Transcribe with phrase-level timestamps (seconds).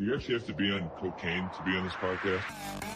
[0.00, 2.89] Do you actually have to be on cocaine to be on this podcast?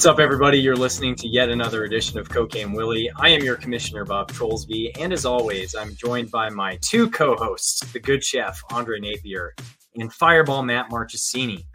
[0.00, 0.58] What's up, everybody?
[0.58, 3.10] You're listening to yet another edition of Cocaine Willie.
[3.16, 7.80] I am your commissioner, Bob Trollsby, and as always, I'm joined by my two co-hosts,
[7.92, 9.54] the good chef Andre Napier
[9.96, 11.66] and Fireball Matt Marchesini.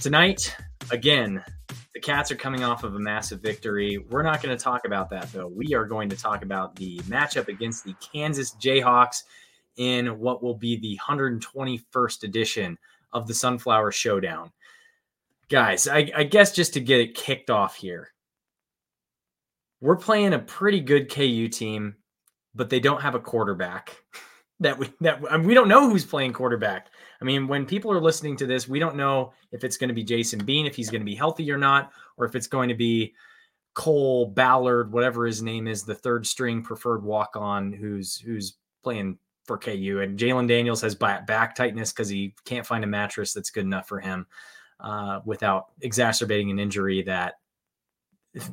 [0.00, 0.52] Tonight,
[0.90, 1.44] again,
[1.94, 3.98] the Cats are coming off of a massive victory.
[3.98, 5.46] We're not going to talk about that though.
[5.46, 9.22] We are going to talk about the matchup against the Kansas Jayhawks
[9.76, 12.78] in what will be the 121st edition
[13.12, 14.50] of the Sunflower Showdown
[15.50, 18.12] guys, I, I guess just to get it kicked off here,
[19.80, 21.96] we're playing a pretty good KU team,
[22.54, 23.96] but they don't have a quarterback.
[24.60, 26.88] that we that I mean, we don't know who's playing quarterback.
[27.20, 29.94] I mean, when people are listening to this, we don't know if it's going to
[29.94, 32.68] be Jason Bean, if he's going to be healthy or not, or if it's going
[32.68, 33.14] to be
[33.74, 39.18] Cole Ballard, whatever his name is, the third string preferred walk on, who's who's playing
[39.46, 40.00] for KU.
[40.02, 43.64] And Jalon Daniels has back, back tightness because he can't find a mattress that's good
[43.64, 44.26] enough for him
[44.82, 47.34] uh, without exacerbating an injury that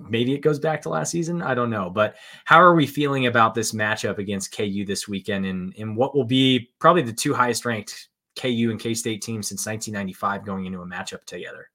[0.10, 1.42] maybe it goes back to last season.
[1.42, 1.90] I don't know.
[1.90, 6.16] But how are we feeling about this matchup against KU this weekend and, and what
[6.16, 10.66] will be probably the two highest ranked KU and K State teams since 1995 going
[10.66, 11.70] into a matchup together?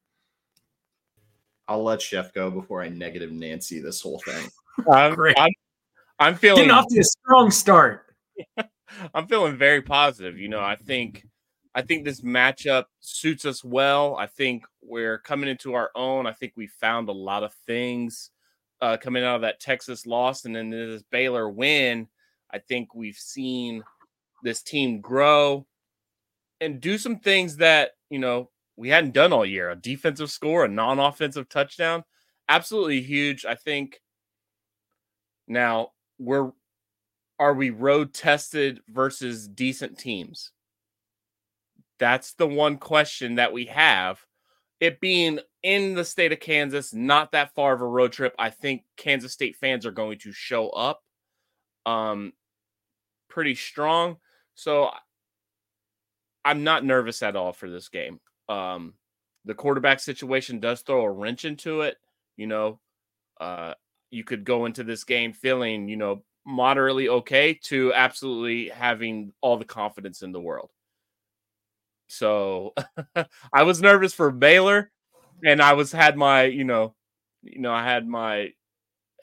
[1.69, 4.49] I'll let Chef go before I negative Nancy this whole thing.
[4.91, 5.39] I'm, Great.
[5.39, 5.53] I'm,
[6.19, 8.15] I'm feeling Getting off to a strong start.
[9.15, 10.39] I'm feeling very positive.
[10.39, 11.25] You know, I think
[11.75, 14.17] I think this matchup suits us well.
[14.17, 16.27] I think we're coming into our own.
[16.27, 18.31] I think we found a lot of things
[18.83, 22.09] uh, coming out of that Texas loss and then this Baylor win.
[22.51, 23.83] I think we've seen
[24.43, 25.67] this team grow
[26.61, 29.71] and do some things that, you know, we hadn't done all year.
[29.71, 32.05] A defensive score, a non-offensive touchdown.
[32.49, 33.47] Absolutely huge.
[33.47, 34.01] I think
[35.49, 36.53] now we're
[37.39, 40.53] are we road tested versus decent teams?
[42.03, 44.27] That's the one question that we have.
[44.81, 48.51] It being in the state of Kansas, not that far of a road trip, I
[48.51, 51.05] think Kansas State fans are going to show up
[51.87, 52.33] um
[53.29, 54.17] pretty strong.
[54.57, 54.91] So
[56.45, 58.19] I'm not nervous at all for this game.
[58.49, 58.95] Um
[59.45, 61.99] the quarterback situation does throw a wrench into it,
[62.37, 62.81] you know.
[63.41, 63.75] Uh
[64.11, 69.57] you could go into this game feeling, you know, moderately okay to absolutely having all
[69.57, 70.71] the confidence in the world.
[72.13, 72.75] So
[73.55, 74.91] I was nervous for Baylor
[75.43, 76.95] and I was had my, you know,
[77.43, 78.53] you know, I had my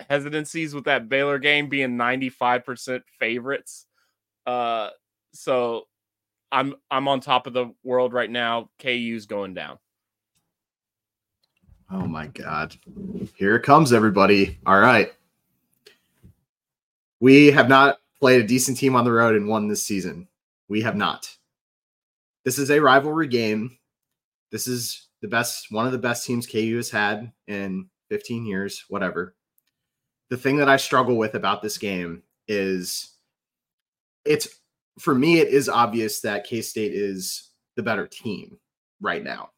[0.10, 3.86] hesitancies with that Baylor game being 95% favorites.
[4.48, 4.90] Uh
[5.34, 5.84] so
[6.52, 8.72] I'm I'm on top of the world right now.
[8.80, 9.78] KU's going down.
[11.92, 12.76] Oh my God.
[13.36, 14.58] Here it comes, everybody.
[14.66, 15.14] All right.
[17.20, 20.28] We have not played a decent team on the road and won this season.
[20.68, 21.30] We have not.
[22.46, 23.78] This is a rivalry game.
[24.52, 28.86] This is the best, one of the best teams KU has had in 15 years,
[28.90, 29.36] whatever.
[30.30, 33.16] The thing that I struggle with about this game is
[34.26, 34.48] it's
[35.00, 38.58] for me, it is obvious that K State is the better team
[39.02, 39.52] right now.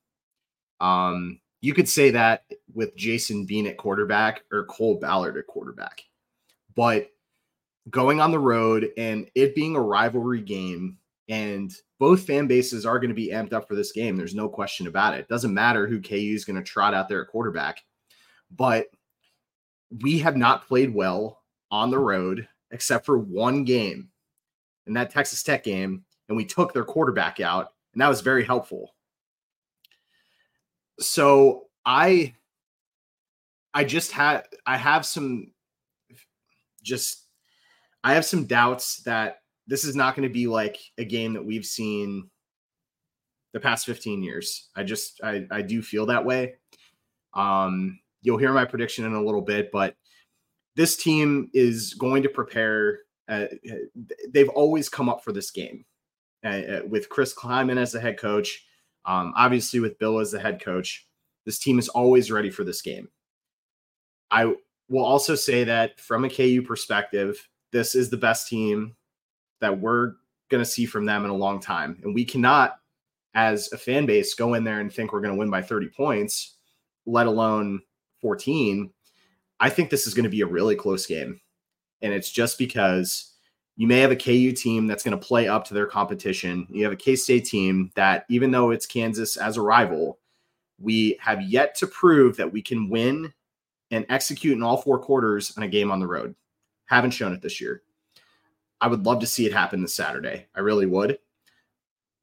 [0.79, 2.43] Um, you could say that
[2.73, 6.03] with Jason Bean at quarterback or Cole Ballard at quarterback.
[6.75, 7.09] But
[7.89, 10.97] going on the road and it being a rivalry game,
[11.31, 14.15] and both fan bases are going to be amped up for this game.
[14.15, 15.27] There's no question about it.
[15.27, 17.81] Doesn't matter who KU is going to trot out there at quarterback.
[18.55, 18.85] But
[20.01, 24.09] we have not played well on the road except for one game
[24.85, 28.45] in that Texas Tech game, and we took their quarterback out, and that was very
[28.45, 28.93] helpful
[31.01, 32.33] so i
[33.73, 35.51] i just had i have some
[36.83, 37.25] just
[38.03, 41.45] i have some doubts that this is not going to be like a game that
[41.45, 42.29] we've seen
[43.53, 44.69] the past 15 years.
[44.75, 46.55] I just i i do feel that way.
[47.33, 49.95] Um you'll hear my prediction in a little bit but
[50.75, 53.45] this team is going to prepare uh,
[54.29, 55.85] they've always come up for this game
[56.45, 58.65] uh, with chris klieman as the head coach
[59.05, 61.07] um, obviously, with Bill as the head coach,
[61.45, 63.09] this team is always ready for this game.
[64.29, 64.53] I
[64.89, 68.95] will also say that from a KU perspective, this is the best team
[69.61, 70.13] that we're
[70.49, 71.99] going to see from them in a long time.
[72.03, 72.79] And we cannot
[73.33, 75.87] as a fan base go in there and think we're going to win by 30
[75.89, 76.55] points,
[77.05, 77.81] let alone
[78.21, 78.91] 14,
[79.59, 81.39] I think this is going to be a really close game.
[82.01, 83.31] And it's just because
[83.77, 86.67] you may have a KU team that's going to play up to their competition.
[86.69, 90.19] You have a K State team that, even though it's Kansas as a rival,
[90.79, 93.33] we have yet to prove that we can win
[93.91, 96.35] and execute in all four quarters on a game on the road.
[96.85, 97.83] Haven't shown it this year.
[98.81, 100.47] I would love to see it happen this Saturday.
[100.55, 101.19] I really would.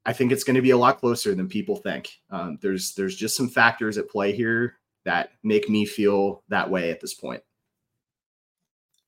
[0.04, 2.10] I think it's going to be a lot closer than people think.
[2.30, 6.90] Um, there's there's just some factors at play here that make me feel that way
[6.90, 7.42] at this point.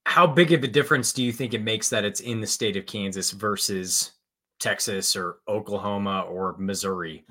[0.06, 2.76] How big of a difference do you think it makes that it's in the state
[2.76, 4.12] of Kansas versus
[4.58, 7.24] Texas or Oklahoma or Missouri?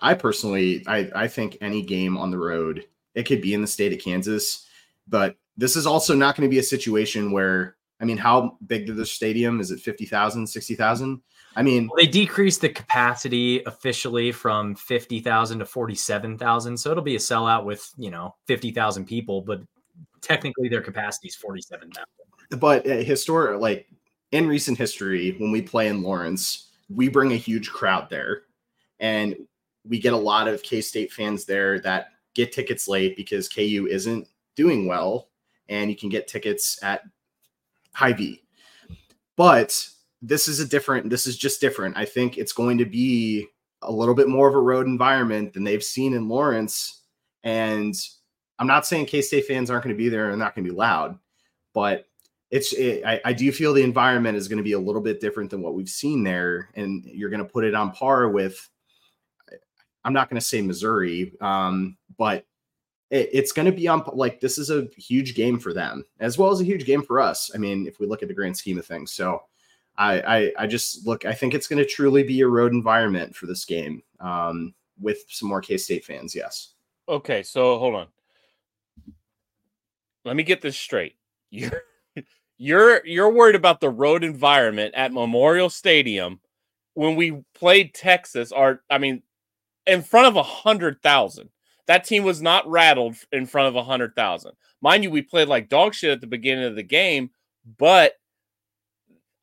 [0.00, 2.84] I personally, I, I think any game on the road,
[3.14, 4.66] it could be in the state of Kansas,
[5.08, 8.88] but this is also not going to be a situation where, I mean, how big
[8.88, 9.60] is the stadium?
[9.60, 11.20] Is it 50,000, 60,000?
[11.56, 16.76] I mean, They decreased the capacity officially from 50,000 to 47,000.
[16.76, 19.62] So it'll be a sellout with, you know, 50,000 people, but
[20.20, 22.04] technically their capacity is 47,000.
[22.60, 23.88] but uh, historic, like
[24.32, 28.42] in recent history, when we play in Lawrence, we bring a huge crowd there,
[29.00, 29.36] and
[29.88, 33.88] we get a lot of K State fans there that get tickets late because KU
[33.90, 35.30] isn't doing well,
[35.68, 37.02] and you can get tickets at
[37.96, 38.42] Hy-Vee.
[39.38, 39.88] But
[40.20, 41.08] this is a different.
[41.08, 41.96] This is just different.
[41.96, 43.46] I think it's going to be
[43.80, 47.02] a little bit more of a road environment than they've seen in Lawrence,
[47.42, 47.94] and
[48.58, 50.70] I'm not saying K State fans aren't going to be there and not going to
[50.70, 51.18] be loud,
[51.72, 52.06] but
[52.50, 55.20] it's it, I, I do feel the environment is going to be a little bit
[55.20, 58.68] different than what we've seen there, and you're going to put it on par with.
[60.04, 62.44] I'm not going to say Missouri, um, but
[63.10, 66.38] it, it's going to be on like this is a huge game for them as
[66.38, 67.50] well as a huge game for us.
[67.54, 69.42] I mean, if we look at the grand scheme of things, so
[69.96, 71.24] I I, I just look.
[71.24, 75.24] I think it's going to truly be a road environment for this game um, with
[75.28, 76.34] some more K State fans.
[76.34, 76.72] Yes.
[77.08, 78.06] Okay, so hold on.
[80.24, 81.16] Let me get this straight.
[81.50, 81.82] You're
[82.58, 86.40] you're you're worried about the road environment at Memorial Stadium
[86.94, 89.22] when we played Texas, or I mean,
[89.86, 91.50] in front of a hundred thousand.
[91.86, 94.52] That team was not rattled in front of a hundred thousand.
[94.80, 97.30] Mind you, we played like dog shit at the beginning of the game,
[97.78, 98.14] but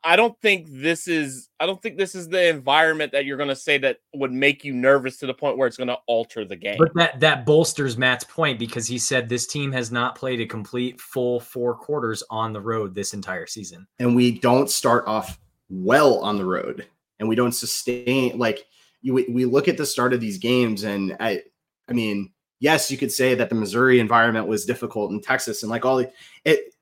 [0.05, 3.49] I don't think this is I don't think this is the environment that you're going
[3.49, 6.43] to say that would make you nervous to the point where it's going to alter
[6.43, 6.75] the game.
[6.77, 10.45] But that that bolsters Matt's point because he said this team has not played a
[10.45, 13.87] complete full four quarters on the road this entire season.
[13.99, 16.85] and we don't start off well on the road
[17.19, 18.65] and we don't sustain like
[19.01, 21.41] you we, we look at the start of these games and I
[21.87, 22.32] I mean
[22.63, 25.97] yes you could say that the Missouri environment was difficult in Texas and like all
[25.97, 26.09] the
[26.45, 26.73] it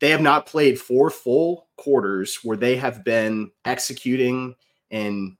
[0.00, 4.54] they have not played four full quarters where they have been executing
[4.90, 5.36] and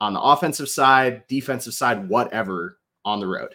[0.00, 3.54] on the offensive side, defensive side, whatever on the road.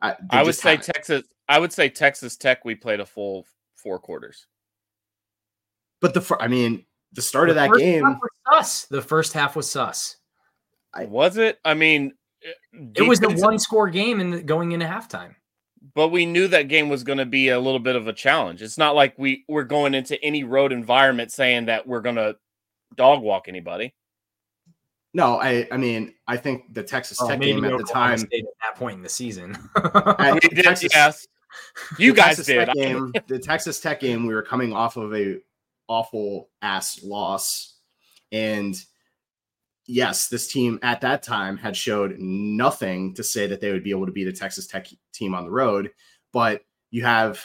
[0.00, 0.86] I, I would say haven't.
[0.86, 1.22] Texas.
[1.48, 2.64] I would say Texas Tech.
[2.64, 4.46] We played a full four quarters.
[6.00, 8.30] but the I mean the start of The that first game half was
[8.64, 8.84] sus.
[8.86, 10.16] The first half was sus.
[10.94, 11.58] I- Was it?
[11.64, 12.14] I mean,
[12.96, 15.34] It was a one score game and going into halftime.
[15.94, 18.62] but we knew that game was going to be a little bit of a challenge.
[18.62, 22.36] It's not like we we're going into any road environment saying that we're going to
[22.96, 23.94] dog walk anybody.
[25.14, 28.20] No, I I mean I think the Texas Well, Tech maybe game at the time.
[28.20, 29.56] At that point in the season.
[29.76, 31.26] at We did, Texas- yes.
[31.98, 32.68] You the guys Texas did.
[32.74, 34.26] Game, the Texas Tech game.
[34.26, 35.38] We were coming off of a
[35.88, 37.76] awful ass loss,
[38.30, 38.76] and
[39.88, 43.90] yes, this team at that time had showed nothing to say that they would be
[43.90, 45.90] able to beat a Texas Tech team on the road.
[46.32, 47.44] But you have,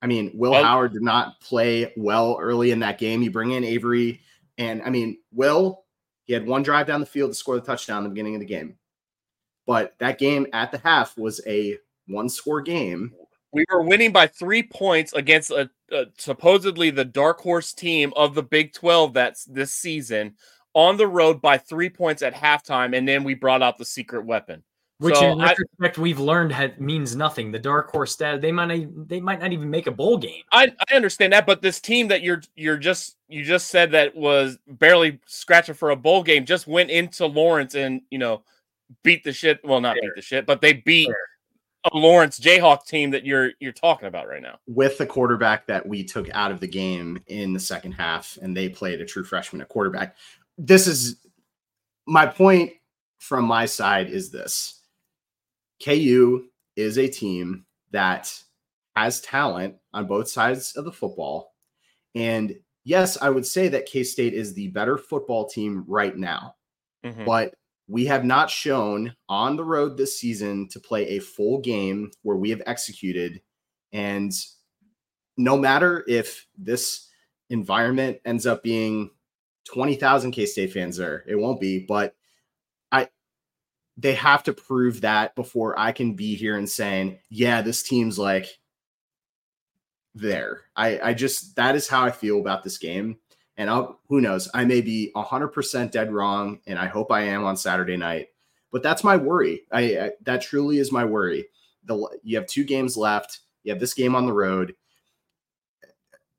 [0.00, 3.22] I mean, Will Well- Howard did not play well early in that game.
[3.22, 4.20] You bring in Avery,
[4.56, 5.84] and I mean, Will,
[6.24, 8.40] he had one drive down the field to score the touchdown in the beginning of
[8.40, 8.76] the game.
[9.66, 13.12] But that game at the half was a one score game.
[13.52, 18.36] We were winning by three points against a, a supposedly the dark horse team of
[18.36, 20.36] the Big Twelve that's this season
[20.74, 24.24] on the road by three points at halftime, and then we brought out the secret
[24.24, 24.62] weapon.
[24.98, 27.50] Which So in I- retrospect we've learned had, means nothing.
[27.52, 30.42] The dark horse stat they might not, they might not even make a bowl game.
[30.52, 34.14] I, I understand that, but this team that you're you're just you just said that
[34.14, 38.42] was barely scratching for a bowl game just went into Lawrence and you know
[39.02, 39.60] beat the shit.
[39.64, 41.16] Well, not beat the shit, but they beat Fair.
[41.94, 44.58] a Lawrence Jayhawk team that you're you're talking about right now.
[44.66, 48.54] with the quarterback that we took out of the game in the second half, and
[48.54, 50.14] they played a true freshman at quarterback.
[50.62, 51.16] This is
[52.06, 52.72] my point
[53.18, 54.82] from my side is this
[55.82, 56.44] KU
[56.76, 58.32] is a team that
[58.94, 61.54] has talent on both sides of the football.
[62.14, 66.56] And yes, I would say that K State is the better football team right now
[67.04, 67.24] Mhm.
[67.24, 67.54] but
[67.88, 72.36] we have not shown on the road this season to play a full game where
[72.36, 73.40] we have executed.
[73.92, 74.30] And
[75.38, 77.08] no matter if this
[77.48, 79.10] environment ends up being
[79.72, 82.14] 20,000 K State fans there, it won't be, but
[82.90, 83.08] I,
[83.96, 88.18] they have to prove that before I can be here and saying, yeah, this team's
[88.18, 88.46] like
[90.14, 90.62] there.
[90.74, 93.18] I, I just, that is how I feel about this game.
[93.56, 97.44] And I'll, who knows, I may be 100% dead wrong, and I hope I am
[97.44, 98.28] on Saturday night.
[98.72, 99.62] But that's my worry.
[99.70, 101.46] I, I that truly is my worry.
[101.84, 103.40] The you have two games left.
[103.64, 104.74] You have this game on the road.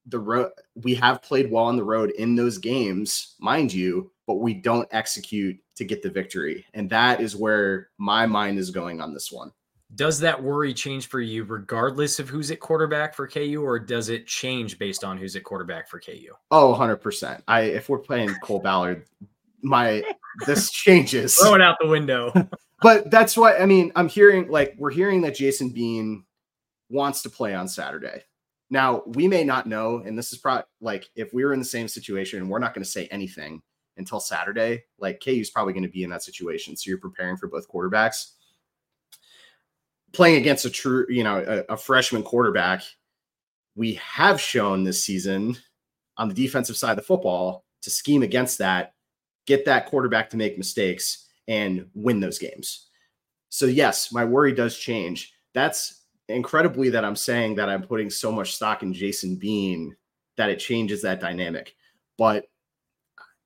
[0.08, 4.36] The road we have played well on the road in those games, mind you, but
[4.36, 9.00] we don't execute to get the victory, and that is where my mind is going
[9.00, 9.51] on this one.
[9.96, 14.10] Does that worry change for you regardless of who's at quarterback for KU, or does
[14.10, 16.34] it change based on who's at quarterback for KU?
[16.50, 17.41] Oh, 100%.
[17.48, 19.05] I if we're playing Cole Ballard,
[19.62, 20.03] my
[20.46, 21.36] this changes.
[21.36, 22.31] Throw it out the window.
[22.81, 23.91] But that's what I mean.
[23.96, 26.25] I'm hearing like we're hearing that Jason Bean
[26.89, 28.24] wants to play on Saturday.
[28.72, 31.66] Now, we may not know, and this is probably like if we were in the
[31.66, 33.62] same situation, we're not going to say anything
[33.98, 34.86] until Saturday.
[34.98, 36.78] Like KU's probably going to be in that situation.
[36.78, 38.32] So you're preparing for both quarterbacks.
[40.13, 42.84] Playing against a true, you know, a, a freshman quarterback,
[43.75, 45.58] we have shown this season
[46.18, 48.94] on the defensive side of the football to scheme against that,
[49.48, 52.88] get that quarterback to make mistakes and win those games.
[53.50, 55.34] So, yes, my worry does change.
[55.54, 56.00] That's
[56.31, 59.95] incredibly that I'm saying that I'm putting so much stock in Jason Bean
[60.38, 61.75] that it changes that dynamic.
[62.17, 62.45] But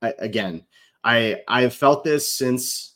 [0.02, 0.66] I, again,
[1.04, 2.96] I I have felt this since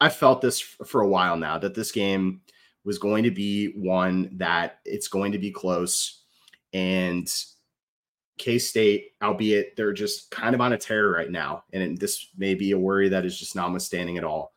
[0.00, 2.42] I felt this for a while now that this game
[2.84, 6.24] was going to be one that it's going to be close
[6.72, 7.32] and
[8.36, 11.64] K State, albeit they're just kind of on a tear right now.
[11.72, 14.52] And this may be a worry that is just notwithstanding at all.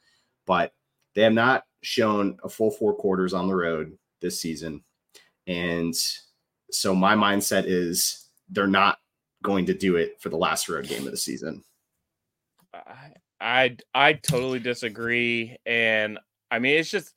[0.46, 0.74] But
[1.14, 4.84] they have not shown a full four quarters on the road this season.
[5.46, 5.96] And
[6.72, 9.00] so my mindset is they're not
[9.44, 11.64] going to do it for the last road game of the season.
[13.40, 16.20] I I, totally disagree, and
[16.50, 17.14] I mean it's just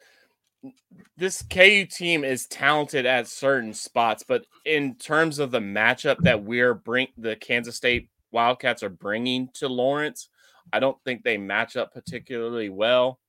[1.17, 6.43] this KU team is talented at certain spots, but in terms of the matchup that
[6.43, 10.29] we're bring the Kansas State Wildcats are bringing to Lawrence,
[10.73, 13.20] I don't think they match up particularly well.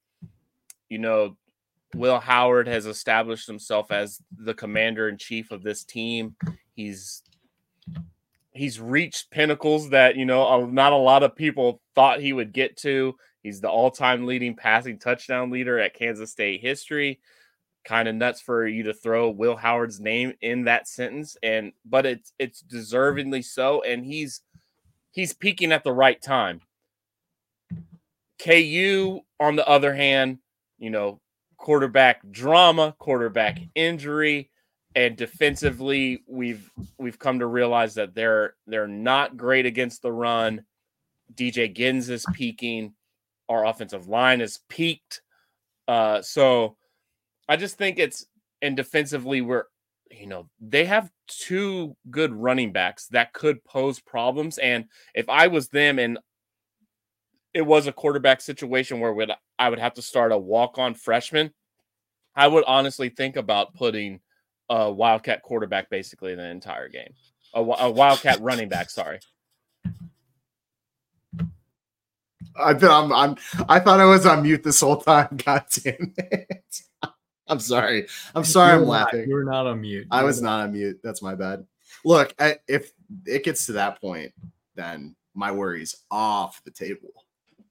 [0.91, 1.38] You know,
[1.95, 6.36] Will Howard has established himself as the commander in chief of this team.
[6.75, 7.24] He's
[8.51, 12.75] he's reached pinnacles that you know not a lot of people thought he would get
[12.79, 13.15] to.
[13.41, 17.21] He's the all-time leading passing touchdown leader at Kansas State history.
[17.86, 22.05] Kind of nuts for you to throw Will Howard's name in that sentence, and but
[22.05, 24.41] it's it's deservingly so, and he's
[25.12, 26.60] he's peaking at the right time.
[28.43, 30.39] KU, on the other hand,
[30.81, 31.21] you know,
[31.57, 34.50] quarterback drama, quarterback injury,
[34.95, 40.65] and defensively we've we've come to realize that they're they're not great against the run.
[41.33, 42.93] DJ Giddens is peaking.
[43.47, 45.21] Our offensive line is peaked.
[45.88, 46.75] Uh, so
[47.47, 48.25] I just think it's
[48.61, 49.65] and defensively we're
[50.09, 54.57] you know they have two good running backs that could pose problems.
[54.57, 56.17] And if I was them and
[57.53, 59.13] it was a quarterback situation where
[59.61, 61.53] I would have to start a walk on freshman,
[62.35, 64.19] I would honestly think about putting
[64.69, 67.13] a Wildcat quarterback basically the entire game.
[67.53, 69.19] A, a Wildcat running back, sorry.
[72.55, 73.35] I I'm, I'm
[73.69, 75.37] I thought I was on mute this whole time.
[75.45, 76.81] God damn it.
[77.47, 78.07] I'm sorry.
[78.33, 78.71] I'm sorry.
[78.71, 79.29] You're I'm not- laughing.
[79.29, 80.07] You're not on mute.
[80.09, 80.99] I was not on mute.
[81.03, 81.67] That's my bad.
[82.03, 82.91] Look, I, if
[83.27, 84.31] it gets to that point,
[84.73, 87.09] then my worries off the table.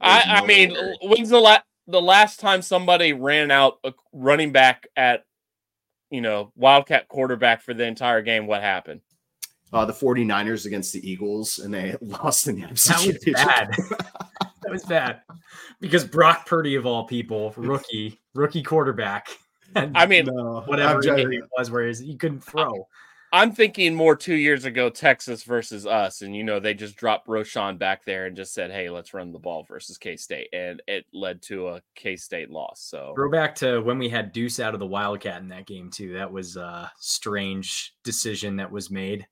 [0.00, 0.96] There's I, I no mean, worry.
[1.02, 1.58] when's the la-
[1.90, 5.24] the last time somebody ran out a running back at
[6.10, 8.46] you know Wildcat quarterback for the entire game?
[8.46, 9.00] What happened?
[9.72, 13.70] uh, the 49ers against the Eagles, and they lost in the NFC That was bad.
[14.62, 15.20] that was bad
[15.80, 19.28] because Brock Purdy of all people, rookie, rookie quarterback,
[19.76, 22.88] and I mean, No, whatever I'm just- game it was, where he couldn't throw.
[23.32, 27.28] I'm thinking more two years ago, Texas versus us, and you know they just dropped
[27.28, 30.82] Roschon back there and just said, "Hey, let's run the ball versus K State," and
[30.88, 32.80] it led to a K State loss.
[32.82, 35.90] So Throw back to when we had Deuce out of the Wildcat in that game
[35.90, 36.12] too.
[36.14, 39.26] That was a strange decision that was made.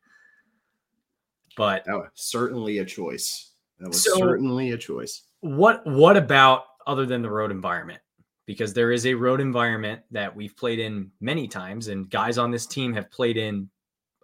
[1.57, 3.53] But that was certainly a choice.
[3.81, 5.23] That was So- certainly a choice.
[5.41, 8.01] what what about other than the road environment?
[8.47, 12.53] Because there is a road environment that we've played in many times, and guys on
[12.53, 13.69] this team have played in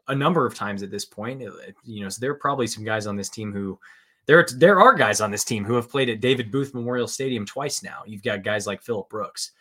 [0.09, 1.43] a number of times at this point.
[1.43, 1.51] Uh,
[1.85, 3.79] You know, so there are probably some guys on this team who
[4.27, 7.45] there there are guys on this team who have played at David Booth Memorial Stadium
[7.45, 8.03] twice now.
[8.07, 9.53] You've got guys like Phillip Brooks,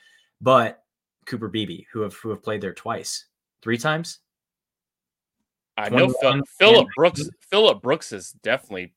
[0.42, 0.84] but
[1.26, 3.26] Cooper Beebe who have who have played there twice,
[3.62, 4.20] three times.
[5.78, 7.30] I know Phil, 21 Phillip Brooks.
[7.50, 8.94] Phillip Brooks has definitely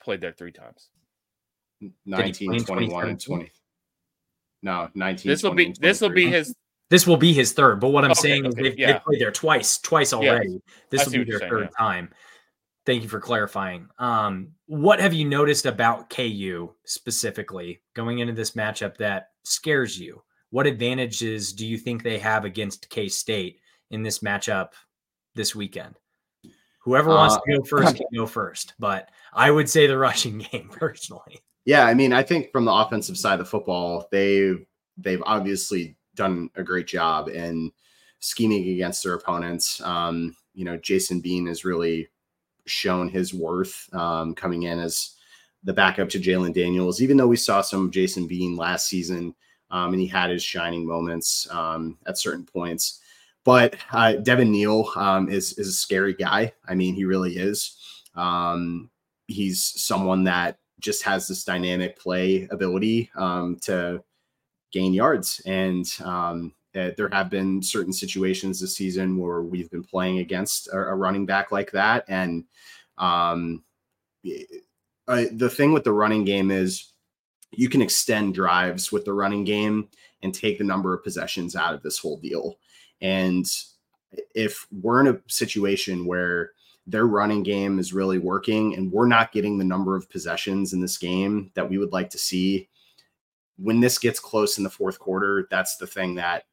[0.00, 0.88] played there three times.
[2.06, 3.50] 19, 21, and 20.
[4.62, 5.28] No, 19.
[5.28, 6.54] This will be this will be his.
[6.92, 8.92] This will be his third, but what I'm Okay, saying is they've, yeah.
[8.92, 10.60] they've played there twice, twice already.
[10.90, 12.10] This I will be what you're their saying, third time.
[12.84, 13.88] Thank you for clarifying.
[13.98, 20.22] Um, what have you noticed about KU specifically going into this matchup that scares you?
[20.50, 24.72] What advantages do you think they have against K State in this matchup
[25.34, 25.94] this weekend?
[26.80, 30.40] Whoever wants Uh, to go first can go first, but I would say the rushing
[30.40, 31.40] game personally.
[31.64, 34.52] Yeah, I mean, I think from the offensive side of the football, they
[34.98, 37.72] they've obviously done a great job in
[38.20, 39.80] scheming against their opponents.
[39.82, 42.08] Um, you know, Jason Bean has really
[42.66, 45.14] shown his worth um, coming in as
[45.64, 47.00] the backup to Jalon Daniels.
[47.00, 49.34] Even though we saw some of Jason Bean last season,
[49.70, 53.00] um, and he had his shining moments um, at certain points.
[53.44, 56.52] But uh, Devin Neal um, is is a scary guy.
[56.68, 57.76] I mean, he really is.
[58.14, 58.90] Um,
[59.26, 64.02] he's someone that just has this dynamic play ability um, to
[64.72, 65.40] gain yards.
[65.46, 70.68] And um, uh, there have been certain situations this season where we've been playing against
[70.68, 72.04] a, a running back like that.
[72.08, 72.44] And
[72.98, 73.62] um,
[75.08, 76.92] uh, the thing with the running game is
[77.50, 79.88] you can extend drives with the running game
[80.22, 82.56] and take the number of possessions out of this whole deal.
[83.00, 83.46] And
[84.34, 86.52] if we're in a situation where
[86.86, 90.80] their running game is really working and we're not getting the number of possessions in
[90.80, 92.68] this game that we would like to see
[93.56, 96.44] when this gets close in the fourth quarter that's the thing that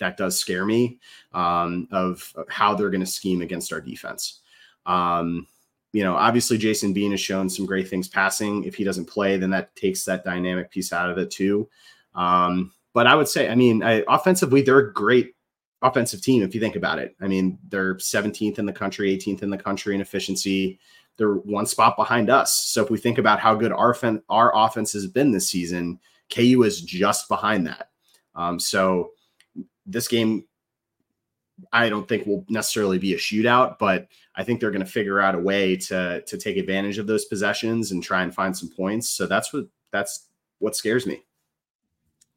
[0.00, 0.98] that does scare me
[1.32, 4.40] um, of how they're going to scheme against our defense
[4.86, 5.46] um,
[5.92, 9.36] you know obviously jason bean has shown some great things passing if he doesn't play
[9.36, 11.68] then that takes that dynamic piece out of it too
[12.14, 15.34] um, but i would say i mean I, offensively they're a great
[15.82, 17.14] offensive team if you think about it.
[17.20, 20.78] I mean, they're 17th in the country, 18th in the country in efficiency.
[21.16, 22.66] They're one spot behind us.
[22.66, 23.96] So if we think about how good our
[24.28, 25.98] our offense has been this season,
[26.34, 27.90] KU is just behind that.
[28.34, 29.10] Um, so
[29.86, 30.44] this game,
[31.72, 35.20] I don't think will necessarily be a shootout, but I think they're going to figure
[35.20, 38.70] out a way to to take advantage of those possessions and try and find some
[38.70, 39.08] points.
[39.08, 40.28] So that's what that's
[40.60, 41.22] what scares me.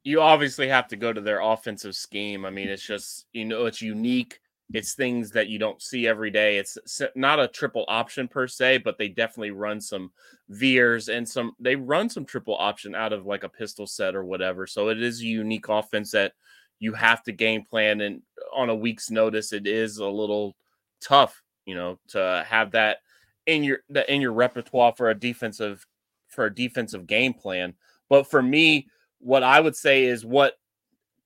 [0.03, 2.45] you obviously have to go to their offensive scheme.
[2.45, 4.40] I mean, it's just you know it's unique.
[4.73, 6.57] It's things that you don't see every day.
[6.57, 6.77] It's
[7.15, 10.11] not a triple option per se, but they definitely run some
[10.49, 11.53] veers and some.
[11.59, 14.65] They run some triple option out of like a pistol set or whatever.
[14.67, 16.33] So it is a unique offense that
[16.79, 18.01] you have to game plan.
[18.01, 18.21] And
[18.53, 20.55] on a week's notice, it is a little
[21.01, 22.99] tough, you know, to have that
[23.45, 25.85] in your in your repertoire for a defensive
[26.27, 27.73] for a defensive game plan.
[28.09, 28.87] But for me,
[29.19, 30.59] what I would say is what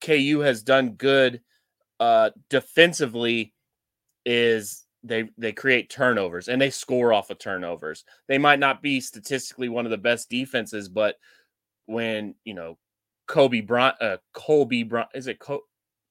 [0.02, 1.42] KU has done good
[2.00, 3.54] uh defensively
[4.26, 8.04] is they they create turnovers and they score off of turnovers.
[8.28, 11.16] They might not be statistically one of the best defenses, but
[11.86, 12.78] when you know
[13.28, 15.66] Cobee Bryant, uh, Cobee Bryant, is it Co-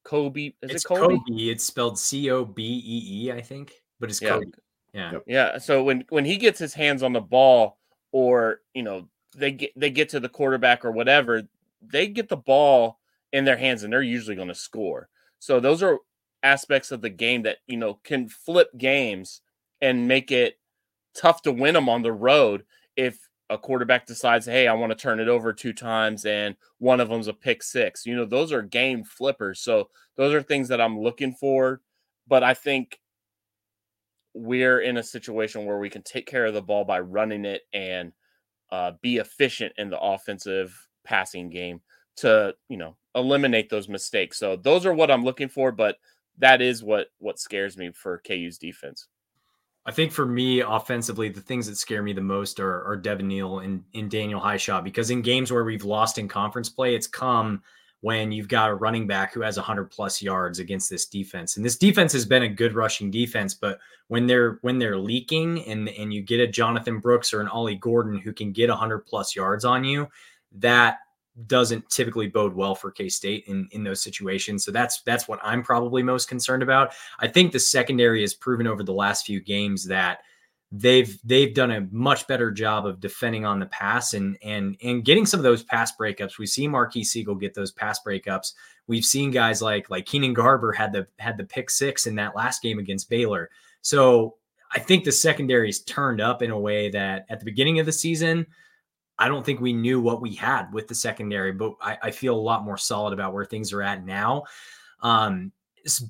[0.05, 0.53] Kobe?
[0.63, 1.17] Is it's it Kobe?
[1.17, 1.43] Kobe.
[1.43, 4.31] It's spelled C O B E E, I think, but it's Yeah.
[4.31, 4.47] Kobe.
[4.93, 5.19] Yeah.
[5.27, 5.59] Yeah.
[5.59, 7.79] So when when he gets his hands on the ball,
[8.13, 11.43] or you know they get they get to the quarterback or whatever,
[11.83, 13.01] they get the ball
[13.33, 15.09] in their hands and they're usually going to score.
[15.45, 15.99] So those are
[16.43, 19.43] aspects of the game that you know can flip games
[19.83, 20.59] and make it
[21.15, 22.65] tough to win them on the road
[22.97, 23.19] if
[23.51, 27.11] a quarterback decides, hey, I want to turn it over two times and one of
[27.11, 28.07] them's a pick six.
[28.07, 29.61] You know, those are game flippers.
[29.61, 31.83] So those are things that I'm looking for.
[32.27, 32.99] But I think
[34.33, 37.63] we're in a situation where we can take care of the ball by running it
[37.75, 38.13] and
[38.73, 41.83] uh, be efficient in the offensive passing game
[42.17, 44.39] to you know eliminate those mistakes.
[44.39, 45.99] So those are what I'm looking for, but
[46.39, 49.09] that is what what scares me for KU's defense.
[49.87, 53.29] I think for me, offensively, the things that scare me the most are, are Devin
[53.29, 57.07] Neal and, and Daniel Hishaw because in games where we've lost in conference play, it's
[57.07, 57.63] come
[58.01, 61.57] when you've got a running back who has 100 plus yards against this defense.
[61.57, 65.65] And this defense has been a good rushing defense, but when they're when they're leaking
[65.65, 69.01] and and you get a Jonathan Brooks or an Ollie Gordon who can get 100
[69.01, 70.09] plus yards on you,
[70.53, 70.99] that
[71.47, 74.65] doesn't typically bode well for K-State in in those situations.
[74.65, 76.93] So that's that's what I'm probably most concerned about.
[77.19, 80.21] I think the secondary has proven over the last few games that
[80.71, 85.05] they've they've done a much better job of defending on the pass and and and
[85.05, 86.39] getting some of those pass breakups.
[86.39, 88.55] We see Marques Sigle get those pass breakups.
[88.87, 92.37] We've seen guys like like Keenan Garber had the had the pick six in that
[92.37, 93.51] last game against Baylor.
[93.83, 94.37] So
[94.73, 97.93] I think the secondary's turned up in a way that at the beginning of the
[97.93, 98.47] season,
[99.19, 102.35] I don't think we knew what we had with the secondary, but I, I feel
[102.35, 104.45] a lot more solid about where things are at now.
[105.03, 105.53] Um,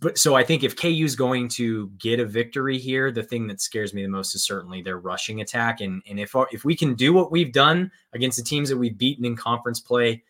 [0.00, 3.46] but so I think if KU is going to get a victory here, the thing
[3.48, 5.80] that scares me the most is certainly their rushing attack.
[5.80, 8.96] And and if if we can do what we've done against the teams that we've
[8.96, 10.22] beaten in conference play,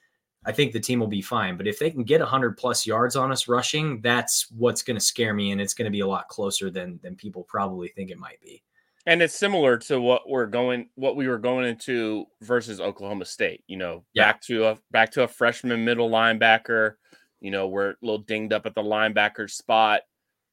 [0.47, 1.57] I think the team will be fine.
[1.59, 5.05] But if they can get 100 plus yards on us rushing, that's what's going to
[5.05, 8.11] scare me, and it's going to be a lot closer than than people probably think
[8.11, 8.63] it might be.
[9.07, 13.63] And it's similar to what we're going what we were going into versus Oklahoma State.
[13.67, 14.33] You know, Yeah.
[14.33, 16.95] back to a back to a freshman middle linebacker.
[17.41, 20.03] You know, we're a little dinged up at the linebacker spot,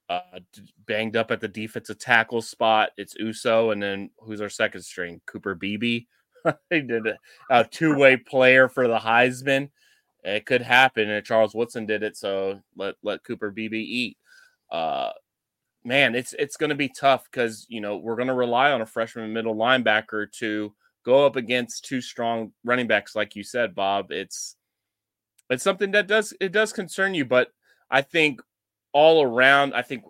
[0.10, 0.40] uh,
[0.86, 2.90] banged up at the defensive tackle spot.
[2.98, 5.22] It's Uso, and then who's our second string?
[5.26, 6.06] Cooper Beebe.
[6.70, 7.18] they did a,
[7.50, 9.70] a two way player for the Heisman.
[10.24, 12.18] It could happen, and Charles Woodson did it.
[12.18, 14.18] So let let Cooper Beebe eat.
[14.70, 15.12] Uh,
[15.84, 18.82] man, it's it's going to be tough because you know we're going to rely on
[18.82, 23.76] a freshman middle linebacker to go up against two strong running backs, like you said,
[23.76, 24.12] Bob.
[24.12, 24.56] It's
[25.50, 27.50] it's something that does it does concern you, but
[27.90, 28.42] I think
[28.94, 30.04] all around, I think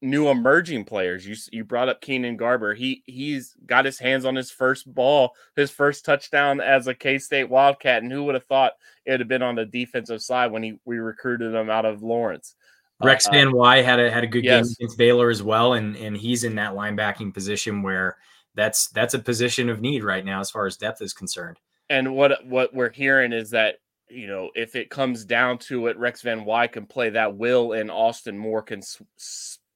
[0.00, 1.26] new emerging players.
[1.26, 2.74] You you brought up Keenan Garber.
[2.74, 7.18] He he's got his hands on his first ball, his first touchdown as a K
[7.18, 8.72] State Wildcat, and who would have thought
[9.04, 12.02] it would have been on the defensive side when he we recruited him out of
[12.02, 12.54] Lawrence.
[13.02, 14.68] Rex Uh, Van Wy had a had a good yes.
[14.68, 18.16] game against Baylor as well, and and he's in that linebacking position where
[18.54, 21.58] that's that's a position of need right now as far as depth is concerned.
[21.90, 23.76] and what what we're hearing is that
[24.08, 27.72] you know if it comes down to it, Rex Van Wy can play that will,
[27.72, 28.82] and Austin Moore can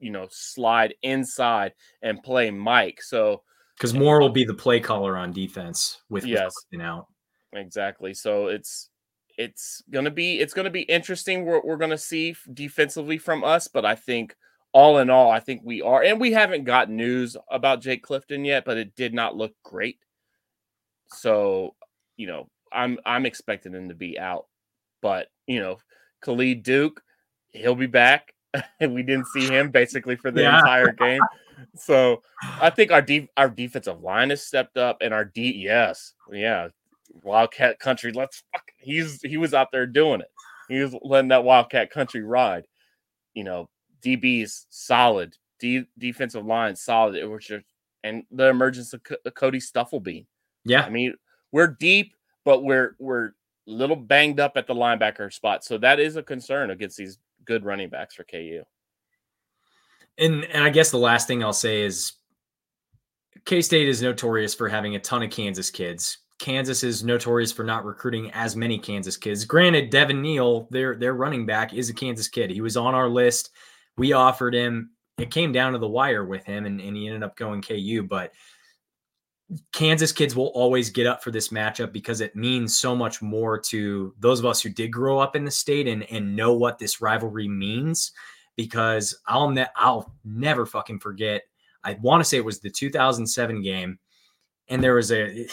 [0.01, 3.01] you know slide inside and play Mike.
[3.03, 3.43] So
[3.77, 6.53] Because Moore will be the play caller on defense with, Yes.
[6.71, 7.07] Clifford out.
[7.53, 8.89] exactly, so it's
[9.39, 13.85] it's gonna be it's gonna be interesting what we're gonna see defensively from us, but
[13.85, 14.35] I think.
[14.75, 18.41] All in all, I think we are, and we haven't got news about Jake Clifford
[18.47, 19.99] yet, but it did not look great.
[21.09, 21.75] So,
[22.17, 24.47] you know, I'm I'm expecting him to be out,
[25.03, 25.77] but you know,
[26.23, 27.03] Khalid Duke,
[27.51, 28.33] he'll be back.
[28.81, 30.59] and we didn't see him basically for the Yeah.
[30.59, 31.21] entire game.
[31.77, 32.23] So
[32.63, 36.69] I think our de- our defensive line has stepped up, and our D yes, yeah,
[37.23, 38.13] Wildcat Country.
[38.13, 38.65] Let's fuck.
[38.79, 40.31] He's he was out there doing it.
[40.69, 42.65] He was letting that Wildcat Country ride.
[43.35, 43.69] You know,
[44.05, 45.37] DB's solid.
[45.59, 47.17] D defensive line solid.
[47.17, 47.65] It was just
[48.03, 50.27] and the emergence of Co- Cody Stufflebean.
[50.65, 51.15] Yeah, I mean,
[51.53, 53.33] we're deep, but we're we're a
[53.67, 55.65] little banged up at the linebacker spot.
[55.65, 58.63] So that is a concern against these good running backs for KU.
[60.19, 62.15] and and I guess the last thing I'll say is
[63.45, 66.19] K State is notorious for having a ton of Kansas kids.
[66.43, 69.45] Kansas is notorious for not recruiting as many Kansas kids.
[69.45, 72.51] Granted, Devin Neal, their their running back, is a Kansas kid.
[72.51, 73.51] He was on our list.
[73.97, 74.91] We offered him.
[75.19, 78.05] It came down to the wire with him, and, and he ended up going KU.
[78.11, 78.33] But
[79.73, 83.57] Kansas kids will always get up for this matchup because it means so much more
[83.61, 86.77] to those of us who did grow up in the state and, and know what
[86.77, 88.11] this rivalry means.
[88.57, 91.43] Because I'll ne- I'll never fucking forget.
[91.85, 94.01] I want to say it was the 2007 game,
[94.67, 95.47] and there was a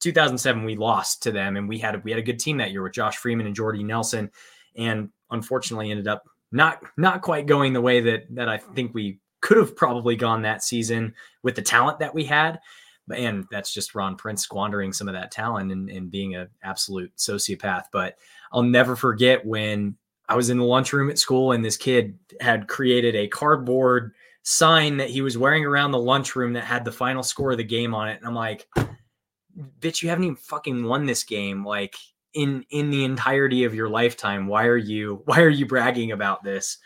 [0.00, 2.70] 2007 we lost to them, and we had a, we had a good team that
[2.70, 4.30] year with Josh Freeman and Jordy Nelson,
[4.76, 9.18] and unfortunately ended up not not quite going the way that that I think we
[9.40, 12.60] could have probably gone that season with the talent that we had
[13.12, 17.14] and that's just Ron Prince squandering some of that talent and, and being an absolute
[17.16, 17.84] sociopath.
[17.92, 18.16] But
[18.52, 19.96] I'll never forget when
[20.28, 24.98] I was in the lunchroom at school and this kid had created a cardboard sign
[24.98, 27.94] that he was wearing around the lunchroom that had the final score of the game
[27.94, 28.18] on it.
[28.18, 28.66] And I'm like,
[29.80, 31.64] bitch, you haven't even fucking won this game.
[31.64, 31.96] Like
[32.34, 34.46] in in the entirety of your lifetime.
[34.46, 36.78] Why are you why are you bragging about this?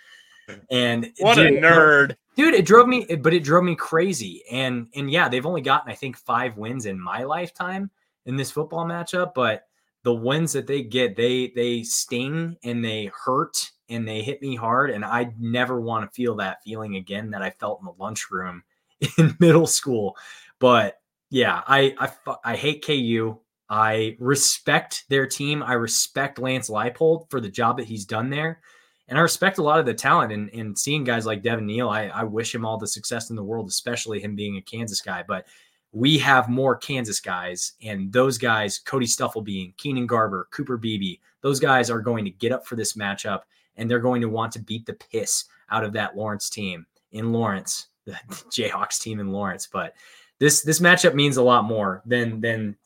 [0.70, 2.16] And What dude, a nerd.
[2.34, 5.92] dude it drove me but it drove me crazy and and yeah they've only gotten
[5.92, 7.90] i think five wins in my lifetime
[8.24, 9.66] in this football matchup but
[10.04, 14.56] the wins that they get they they sting and they hurt and they hit me
[14.56, 18.02] hard and i never want to feel that feeling again that i felt in the
[18.02, 18.62] lunchroom
[19.18, 20.16] in middle school
[20.60, 20.97] but
[21.30, 23.38] yeah i i, I hate ku
[23.68, 28.60] i respect their team i respect lance leipold for the job that he's done there
[29.08, 31.88] and I respect a lot of the talent and, and seeing guys like Devin Neal.
[31.88, 35.00] I, I wish him all the success in the world, especially him being a Kansas
[35.00, 35.24] guy.
[35.26, 35.46] But
[35.92, 41.58] we have more Kansas guys, and those guys, Cody Stufflebean, Keenan Garber, Cooper Beebe, those
[41.58, 43.40] guys are going to get up for this matchup,
[43.76, 47.32] and they're going to want to beat the piss out of that Lawrence team in
[47.32, 48.12] Lawrence, the
[48.50, 49.66] Jayhawks team in Lawrence.
[49.66, 49.94] But
[50.40, 52.76] this this matchup means a lot more than than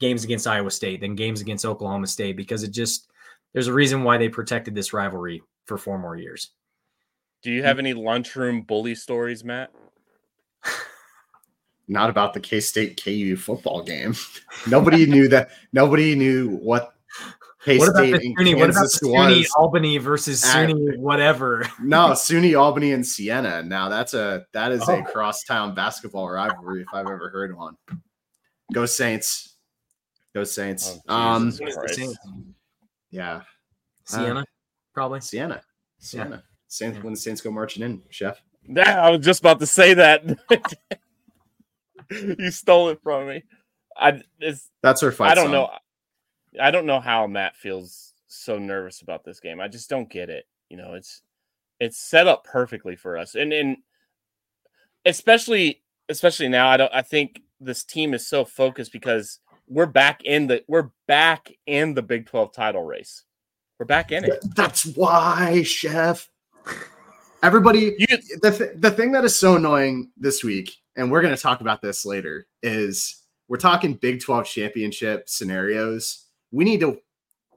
[0.00, 3.08] games against Iowa State, than games against Oklahoma State, because it just
[3.52, 6.50] there's a reason why they protected this rivalry for four more years.
[7.42, 7.80] Do you have mm.
[7.80, 9.70] any lunchroom bully stories, Matt?
[11.88, 14.14] not about the K State KU football game.
[14.68, 15.50] nobody knew that.
[15.72, 16.94] Nobody knew what
[17.64, 18.56] K What about State the SUNY?
[18.58, 19.50] What about the SUNY was.
[19.56, 21.68] Albany versus at- SUNY whatever?
[21.82, 23.62] no, SUNY Albany and Siena.
[23.62, 25.02] Now that's a that is a Oh.
[25.02, 27.76] crosstown basketball rivalry if I've ever heard one.
[28.72, 29.56] Go Saints.
[30.34, 30.98] Go Saints.
[31.08, 32.18] Oh, um Jesus Christ.
[33.10, 33.40] yeah.
[34.04, 34.44] Siena,
[34.94, 35.20] probably.
[35.20, 35.60] Siena.
[35.98, 36.44] Siena.
[36.68, 37.02] Saints Yeah.
[37.02, 38.40] when the Saints go marching in, chef.
[38.68, 40.22] Yeah, I was just about to say that.
[42.10, 43.42] you stole it from me.
[43.96, 45.32] I it's That's her fight.
[45.32, 45.52] I don't song.
[45.52, 45.70] know.
[46.60, 49.60] I don't know how Matt feels so nervous about this game.
[49.60, 50.46] I just don't get it.
[50.68, 51.22] You know, it's
[51.80, 53.78] it's set up perfectly for us, and and
[55.04, 56.68] especially especially now.
[56.68, 56.92] I don't.
[56.94, 61.94] I think this team is so focused because we're back in the we're back in
[61.94, 63.24] the Big Twelve title race.
[63.78, 64.44] We're back in it.
[64.56, 66.28] That's why, chef.
[67.42, 68.06] Everybody You
[68.42, 71.60] the, th- the thing that is so annoying this week, and we're going to talk
[71.60, 76.24] about this later, is we're talking Big 12 championship scenarios.
[76.50, 76.98] We need to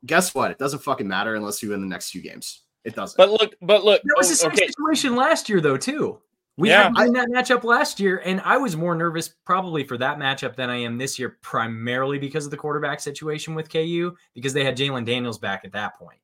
[0.05, 0.51] guess what?
[0.51, 2.61] It doesn't fucking matter unless you win the next few games.
[2.83, 3.17] It doesn't.
[3.17, 4.01] but look, but look.
[4.03, 6.19] That was the oh, same okay, situation last year, though, too.
[6.57, 6.91] We Yeah.
[6.95, 10.55] had in that matchup last year, and I was more nervous probably for that matchup
[10.55, 14.63] than I am this year, primarily because of the quarterback situation with KU, because they
[14.63, 16.19] had Jalon Daniels back at that point.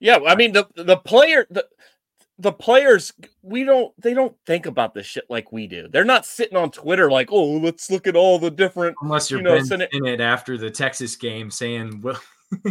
[0.00, 1.66] Yeah, I mean the the player the
[2.38, 5.88] the players we don't they don't think about this shit like we do.
[5.88, 9.40] They're not sitting on Twitter like, "Oh, let's look at all the different." Unless you're
[9.40, 12.20] You know, Ben send it- after the Texas game saying, well,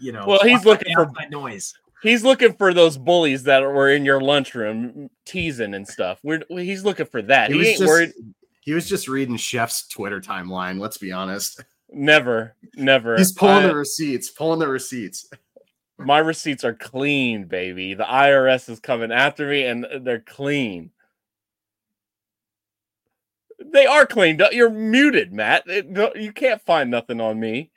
[0.00, 1.72] you know, Well, he's looking for- that noise.
[2.02, 6.20] He's looking for those bullies that were in your lunchroom teasing and stuff.
[6.22, 7.50] We're he's looking for that.
[7.50, 8.12] he, He, was ain't just, worried.
[8.60, 10.78] he was just reading Chef's Twitter timeline.
[10.78, 11.60] Let's be honest.
[11.90, 13.16] Never, never.
[13.16, 15.28] He's pulling I- the receipts, pulling the receipts.
[15.98, 17.94] My receipts are clean, baby.
[17.94, 20.90] The IRS is coming after me, and uh, they're clean.
[23.58, 24.40] They are clean.
[24.52, 25.66] You're muted, Matt.
[25.66, 27.70] You can't find nothing on me.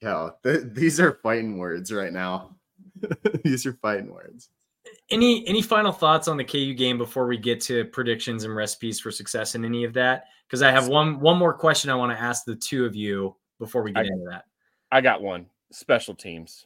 [0.00, 2.56] Yo, th- these are fighting words right now.
[3.44, 4.48] these are fighting words.
[5.10, 8.98] Any any final thoughts on the KU game before we get to predictions and recipes
[8.98, 10.24] for success in any of that?
[10.46, 13.36] Because I have one one more question I want to ask the two of you
[13.58, 14.44] before we get I- into that.
[14.90, 15.46] I got one.
[15.70, 16.64] Special teams.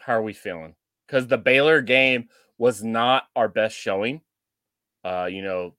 [0.00, 0.74] How are we feeling?
[1.06, 4.20] Because the Baylor game was not our best showing.
[5.04, 5.74] Uh, you know,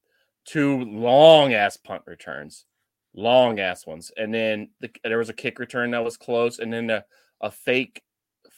[0.45, 2.65] two long ass punt returns,
[3.13, 6.71] long ass ones, and then the, there was a kick return that was close, and
[6.71, 7.03] then a,
[7.41, 8.01] a fake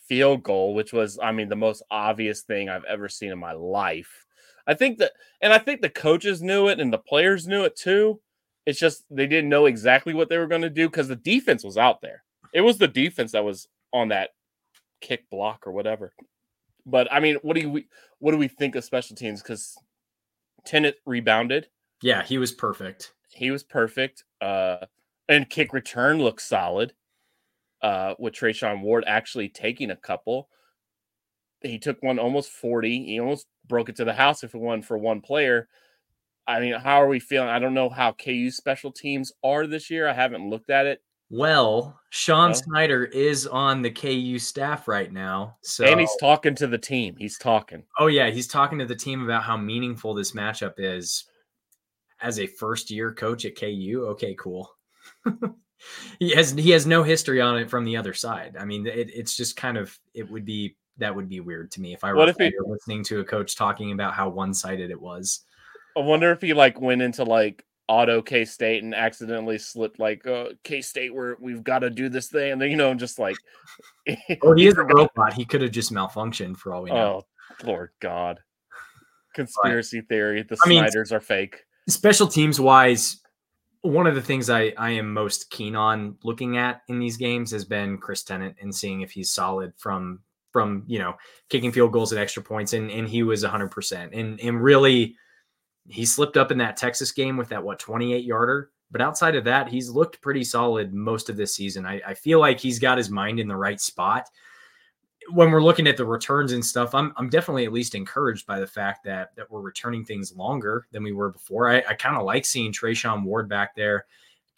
[0.08, 3.54] field goal, which was, I mean, the most obvious thing I've ever seen in my
[3.54, 4.26] life.
[4.68, 7.76] I think that, and I think the coaches knew it, and the players knew it
[7.76, 8.22] too.
[8.66, 11.64] It's just they didn't know exactly what they were going to do because the defense
[11.64, 12.24] was out there.
[12.54, 14.30] It was the defense that was on that
[15.02, 16.14] kick block or whatever.
[16.86, 17.84] But I mean, what do you
[18.20, 19.42] what do we think of special teams?
[19.42, 19.76] Because
[20.66, 21.68] Tennant rebounded,
[22.02, 23.14] Yeah, he was perfect.
[23.32, 24.24] he was perfect.
[24.40, 24.78] Uh,
[25.28, 26.94] and kick return looks solid.
[27.82, 30.50] Uh, with Treshaun Ward actually taking a couple,
[31.62, 33.04] he took one almost forty.
[33.06, 35.68] He almost broke it to the house if it wasn't for one player.
[36.48, 37.50] I mean, how are we feeling?
[37.50, 40.08] I don't know how KU special teams are this year.
[40.08, 41.02] I haven't looked at it.
[41.32, 42.54] Well, Sean Oh.
[42.54, 45.56] Snyder is on the KU staff right now.
[45.62, 47.16] So And he's talking to the team.
[47.18, 47.84] He's talking.
[47.98, 51.24] Oh yeah, he's talking to the team about how meaningful this matchup is
[52.22, 54.08] as a first year coach at KU.
[54.10, 54.70] Okay, cool.
[56.20, 58.58] he has he has no history on it from the other side.
[58.60, 61.82] I mean, it, it's just kind of it would be that would be weird to
[61.82, 65.00] me if I were he- listening to a coach talking about how one sided it
[65.00, 65.46] was.
[65.98, 70.26] I wonder if he like went into like auto K State and accidentally slipped like
[70.26, 73.20] uh, K State where we've got to do this thing, and then you know just
[73.20, 73.36] like
[74.42, 75.34] Oh, he is a robot.
[75.34, 77.24] He could have just malfunctioned for all we know.
[77.24, 78.40] oh Lord God,
[79.36, 80.44] conspiracy theory.
[80.44, 81.64] The I mean, are fake.
[81.88, 83.22] special teams wise
[83.82, 87.52] one of the things I, I am most keen on looking at in these games
[87.52, 90.20] has been Chris Tennant and seeing if he's solid from
[90.52, 91.16] from you know
[91.50, 95.16] kicking field goals and extra points and and he was 100% and and really
[95.92, 99.44] he slipped up in that Texas game with that what 28 yarder but outside of
[99.44, 102.98] that he's looked pretty solid most of this season I, I feel like he's got
[102.98, 104.28] his mind in the right spot
[105.30, 108.60] when we're looking at the returns and stuff, I'm I'm definitely at least encouraged by
[108.60, 111.70] the fact that that we're returning things longer than we were before.
[111.70, 114.06] I, I kind of like seeing Treshaun Ward back there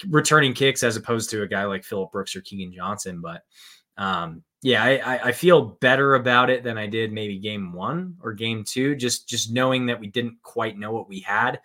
[0.09, 3.21] returning kicks as opposed to a guy like Phillip Brooks or Keagan Johnson.
[3.21, 3.43] But
[3.97, 8.31] um, yeah, I, I, feel better about it than I did maybe game one or
[8.31, 8.95] game two.
[8.95, 11.59] Just just knowing that we didn't quite know what we had.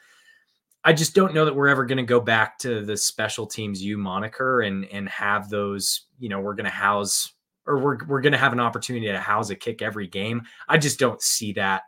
[0.83, 3.81] I just don't know that we're ever going to go back to the special teams
[3.83, 6.07] U moniker and and have those.
[6.19, 7.33] You know, we're going to house
[7.67, 10.43] or we're we're going to have an opportunity to house a kick every game.
[10.69, 11.83] I just don't see that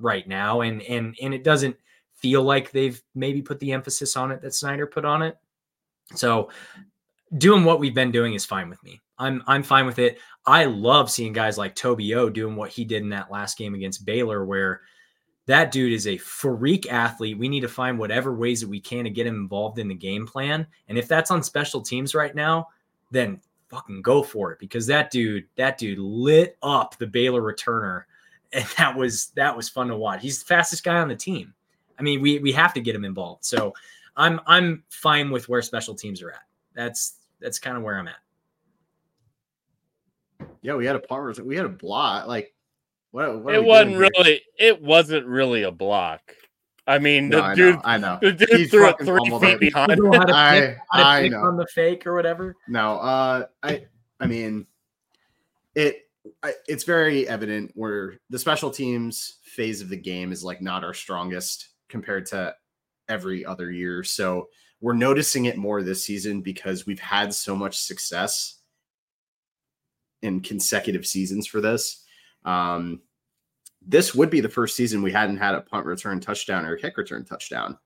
[0.00, 1.76] right now, and and and it doesn't
[2.14, 5.36] feel like they've maybe put the emphasis on it that Snyder put on it.
[6.16, 6.50] So
[7.38, 9.00] doing what we've been doing is fine with me.
[9.18, 10.18] I'm I'm fine with it.
[10.46, 13.74] I love seeing guys like Toby O doing what he did in that last game
[13.74, 14.82] against Baylor, where
[15.46, 17.38] that dude is a freak athlete.
[17.38, 19.94] We need to find whatever ways that we can to get him involved in the
[19.94, 20.66] game plan.
[20.88, 22.68] And if that's on special teams right now,
[23.10, 28.04] then fucking go for it because that dude, that dude lit up the Baylor returner.
[28.52, 30.22] And that was that was fun to watch.
[30.22, 31.52] He's the fastest guy on the team.
[31.98, 33.44] I mean, we we have to get him involved.
[33.44, 33.74] So
[34.16, 36.44] I'm I'm fine with where special teams are at.
[36.72, 38.20] That's that's kind of where I'm at.
[40.62, 41.46] Yeah, we had a punt return.
[41.46, 42.26] We had a block.
[42.26, 42.54] Like,
[43.10, 43.42] what?
[43.42, 44.42] what it wasn't really.
[44.58, 46.20] It wasn't really a block.
[46.88, 47.80] I mean, the No, I dude, know.
[47.84, 48.18] I know.
[48.22, 49.60] the dude He threw it fucking three fumbled feet it.
[49.60, 49.90] behind.
[49.96, 51.40] You know how to I- pick, how to I pick know.
[51.40, 52.54] on the fake or whatever.
[52.68, 53.86] No, uh, I,
[54.20, 54.66] I mean,
[55.74, 56.08] it,
[56.42, 60.84] I, it's very evident where the special teams phase of the game is like not
[60.84, 62.54] our strongest compared to
[63.08, 64.02] every other year.
[64.04, 64.48] So
[64.80, 68.55] we're noticing it more this season because we've had so much success
[70.22, 72.04] in consecutive seasons for this.
[72.44, 73.00] Um,
[73.86, 76.78] this would be the first season we hadn't had a punt return touchdown or a
[76.78, 77.78] kick return touchdown,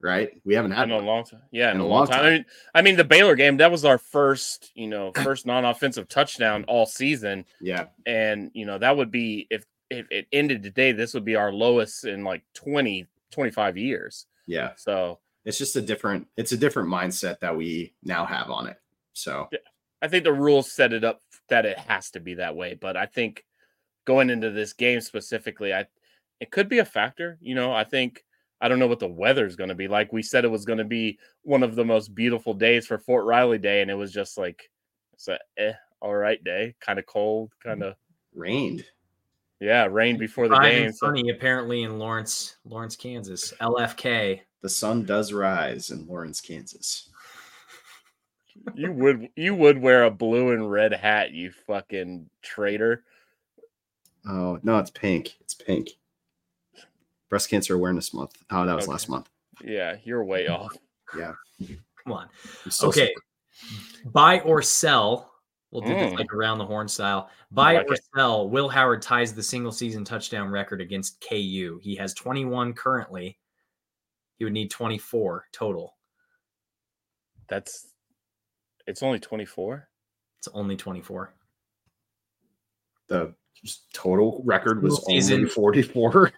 [0.00, 0.30] right?
[0.44, 1.42] We haven't had in a long time.
[1.52, 2.24] Yeah, in, a long, time.
[2.24, 6.08] I mean, I mean, the Baylor game that was our first, you know, first non-offensive
[6.08, 10.92] touchdown all season, Yeah, and you know that would be if if it ended today,
[10.92, 14.26] this would be our lowest in like 20, 25 years.
[14.46, 14.72] yeah.
[14.76, 18.76] So it's just a different it's a different mindset that we now have on it
[19.14, 19.48] so
[20.02, 22.74] I think the rules set it up that it has to be that way.
[22.74, 23.44] But I think
[24.04, 25.86] going into this game specifically, I
[26.40, 27.38] it could be a factor.
[27.40, 28.24] You know, I think
[28.60, 30.12] I don't know what the weather is going to be like.
[30.12, 33.24] We said it was going to be one of the most beautiful days for Fort
[33.24, 34.70] Riley Day, and it was just like
[35.12, 37.94] it's a eh, all right day, kind of cold, kind of
[38.34, 38.84] rained
[39.60, 40.86] yeah, rain before the Five game.
[40.86, 43.52] and So sunny apparently in Lawrence, Lawrence, Kansas.
[43.60, 44.40] LFK.
[44.62, 47.10] the sun does rise in lawrence kansas
[48.74, 53.04] you would you would wear a blue and red hat, you fucking traitor.
[54.28, 55.90] oh no it's pink it's pink
[57.28, 58.92] breast cancer awareness month oh that was Okay.
[58.92, 59.28] last month
[59.62, 60.72] Yeah, you're way off.
[61.16, 61.32] yeah
[62.04, 62.28] Come on.
[62.70, 63.12] So Okay.
[64.06, 65.32] Buy or sell.
[65.70, 66.18] We'll do this Mm.
[66.18, 67.28] like around the horn style.
[67.50, 68.00] Buy like or it.
[68.16, 68.48] sell.
[68.48, 71.78] Will Howard ties the single season touchdown record against KU.
[71.82, 73.38] He has 21 currently.
[74.38, 75.96] He would need 24 total.
[77.48, 77.88] That's
[78.88, 79.88] it's only 24.
[80.38, 81.34] It's only 24.
[83.08, 83.34] the
[83.92, 85.40] total record was season.
[85.40, 86.32] only 44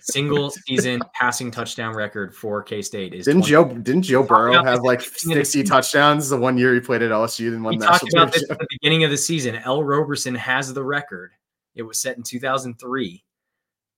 [0.00, 3.50] Single season passing touchdown record for K State is didn't 20.
[3.50, 6.58] joe didn't joe burrow have like at the beginning of the 60 touchdowns the one
[6.58, 8.66] year he played at lsu and won We the talked national about this at the
[8.68, 9.56] beginning of the season.
[9.56, 11.32] Ell Roberson has the record.
[11.74, 13.24] It was set in 2003.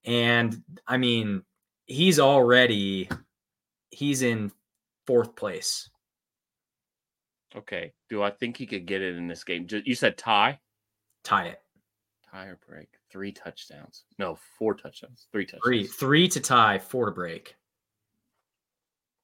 [0.05, 1.43] And I mean,
[1.87, 3.09] he's already
[3.91, 4.53] he's in
[5.07, 5.89] fourth place.
[7.57, 7.93] Okay.
[8.09, 9.67] Do I think he could get it in this game?
[9.71, 10.59] You said tie,
[11.25, 11.61] Tie it.
[12.31, 12.89] tie or break.
[13.11, 14.05] Three touchdowns.
[14.19, 15.27] No, four touchdowns.
[15.33, 15.63] Three touchdowns.
[15.65, 17.55] Three, three to tie, four to break.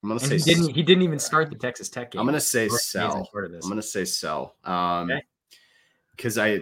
[0.02, 2.20] i'm gonna And say he didn't he didn't even start the Texas Tech game.
[2.20, 3.64] i'm gonna say Or sell part of this.
[3.64, 4.54] I'm gonna say sell.
[4.64, 5.22] Um Okay.
[6.16, 6.60] because I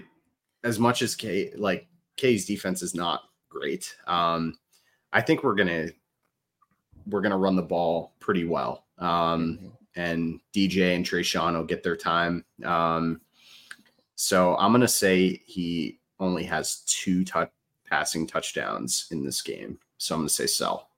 [0.65, 3.95] as much as K like K's defense is not great.
[4.07, 4.57] Um
[5.13, 5.89] I think we're gonna
[7.07, 8.87] we're gonna run the ball pretty well.
[8.99, 9.76] Um Mhm.
[9.97, 12.45] And DJ and Treshaun will get their time.
[12.65, 13.21] Um
[14.15, 17.49] so I'm gonna say he only has two tou-
[17.89, 19.79] passing touchdowns in this game.
[19.99, 20.91] So I'm gonna say sell.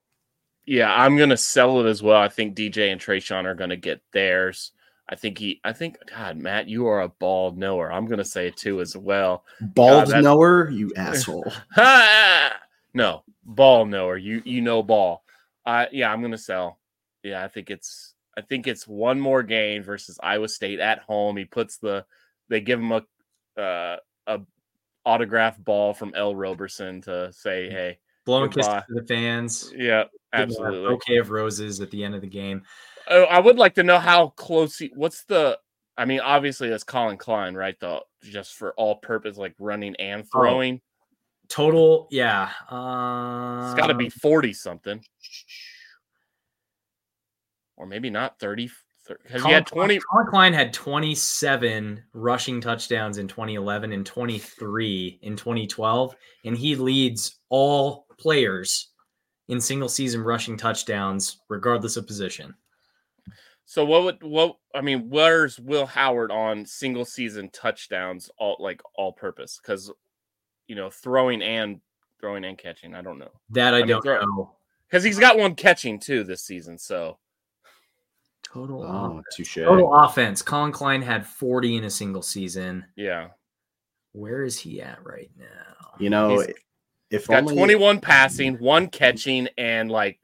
[0.66, 2.20] Yeah, I'm gonna sell it as well.
[2.20, 4.72] I think DJ and Treshaun are gonna get theirs.
[5.08, 5.58] I think he.
[5.64, 7.90] I think God, Matt, you are a ball knower.
[7.90, 9.44] I'm gonna say it too as well.
[9.60, 11.50] Bald that's- knower, you asshole.
[12.94, 14.16] no, ball knower.
[14.16, 15.24] You you know ball.
[15.64, 16.78] Uh yeah, I'm gonna sell.
[17.22, 21.36] Yeah, I think it's I think it's one more game versus Iowa State at home.
[21.36, 22.04] He puts the
[22.48, 23.96] they give him a uh,
[24.28, 24.40] a
[25.04, 28.84] autograph ball from Ell Roberson to say, hey, Blowing kisses Goodbye.
[28.88, 29.72] to the fans.
[29.76, 30.88] yeah, absolutely.
[30.88, 32.62] Bouquet of roses at the end of the game.
[33.08, 34.92] Oh, I would like to know how close he.
[34.94, 35.58] What's the?
[35.96, 37.74] I mean, obviously that's Collin Klein, right?
[37.80, 40.80] Though, just for all purpose, like running and Oh, throwing.
[41.48, 42.50] Total, yeah.
[42.70, 45.02] Uh, it's got to be forty something,
[47.78, 48.70] or maybe not thirty.
[49.22, 49.98] Because he had twenty.
[50.00, 56.14] Collin Klein had 27 rushing touchdowns in 2011 and 23 in 2012,
[56.44, 58.90] and he leads all players
[59.48, 62.54] in single season rushing touchdowns, regardless of position.
[63.64, 64.56] So what would what?
[64.74, 69.58] I mean, where's Will Howard on single season touchdowns, all like all purpose?
[69.62, 69.90] Because
[70.66, 71.80] you know, throwing and
[72.20, 72.94] throwing and catching.
[72.94, 73.30] I don't know.
[73.50, 74.56] That I, I don't throw- know.
[74.86, 76.78] because he's got one catching too this season.
[76.78, 77.18] So
[78.52, 78.86] Total Oh,
[79.18, 79.24] off-
[79.54, 80.40] total offense.
[80.42, 82.84] Collin Klein had 40 in a single season.
[82.96, 83.28] yeah,
[84.12, 85.90] Where is he at right now?
[85.98, 86.54] You know, He's
[87.10, 90.18] if got only 21 passing, one catching, and like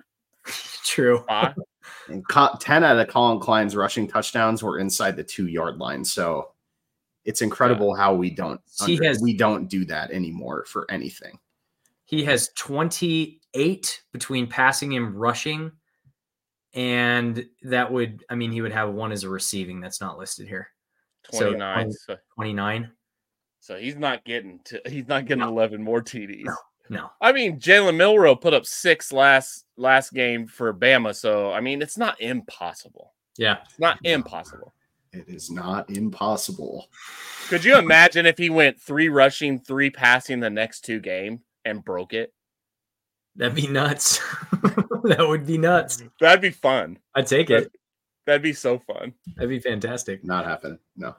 [0.84, 1.22] True.
[1.28, 1.54] five.
[2.08, 6.04] and co- 10 out of Collin Klein's rushing touchdowns were inside the two yard line.
[6.04, 6.52] So
[7.26, 11.38] it's incredible how we don't He under- has- we don't do that anymore for anything.
[12.06, 15.72] He has 28 between passing and rushing.
[16.74, 19.80] And that would, I mean, he would have one as a receiving.
[19.80, 20.68] That's not listed here.
[21.30, 21.86] 29.
[21.86, 22.90] um, So, 29.
[23.60, 26.44] so he's not getting to he's not getting 11 more TDs.
[26.44, 26.54] No.
[26.90, 27.10] No.
[27.20, 31.80] I mean, Jalen Milroe put up six last last game for Bama, so I mean,
[31.80, 33.14] it's not impossible.
[33.38, 33.58] Yeah.
[33.64, 34.74] It's not impossible.
[35.12, 36.88] It is not impossible.
[37.48, 41.84] Could you imagine if he went three rushing, three passing the next two game and
[41.84, 42.34] broke it?
[43.36, 44.20] That'd be nuts.
[45.04, 46.02] that would be nuts.
[46.20, 46.98] That'd be fun.
[47.14, 47.72] I'd take it.
[48.26, 49.12] That'd be so fun.
[49.36, 50.24] That'd be fantastic.
[50.24, 50.78] Not happening.
[50.96, 51.14] No.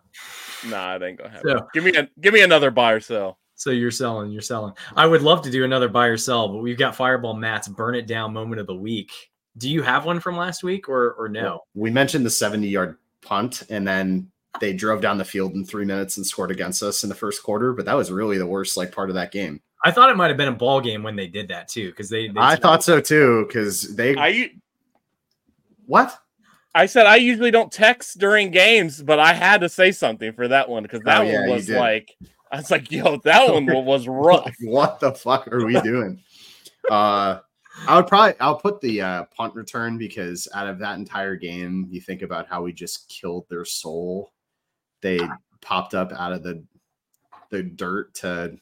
[0.68, 1.57] Nah, it ain't gonna happen.
[1.59, 3.39] So- give me a give me another buy or sell.
[3.57, 4.74] So you're selling, you're selling.
[4.97, 7.95] I would love to do another buy or sell, but we've got Fireball Matt's burn
[7.95, 9.11] it down moment of the week.
[9.57, 11.61] Do you have one from last week or or no?
[11.74, 15.86] We mentioned the 70 yard punt, and then they drove down the field in three
[15.86, 17.72] minutes and scored against us in the first quarter.
[17.72, 19.61] But that was really the worst like part of that game.
[19.86, 22.09] I thought it might have been a ball game when they did that too, because
[22.09, 24.49] they, they I thought so too, because they I
[25.86, 26.17] what?
[26.73, 30.47] I said I usually don't text during games, but I had to say something for
[30.47, 32.15] that one because that Oh, yeah, one was like
[32.51, 34.55] I was like, yo, that one was rough.
[34.63, 36.19] what the fuck are we doing?
[36.89, 37.39] uh
[37.88, 41.88] I would probably I'll put the uh, punt return because out of that entire game,
[41.91, 44.31] you think about how we just killed their soul.
[45.01, 45.19] They
[45.61, 46.63] popped up out of the
[47.51, 48.57] the dirt to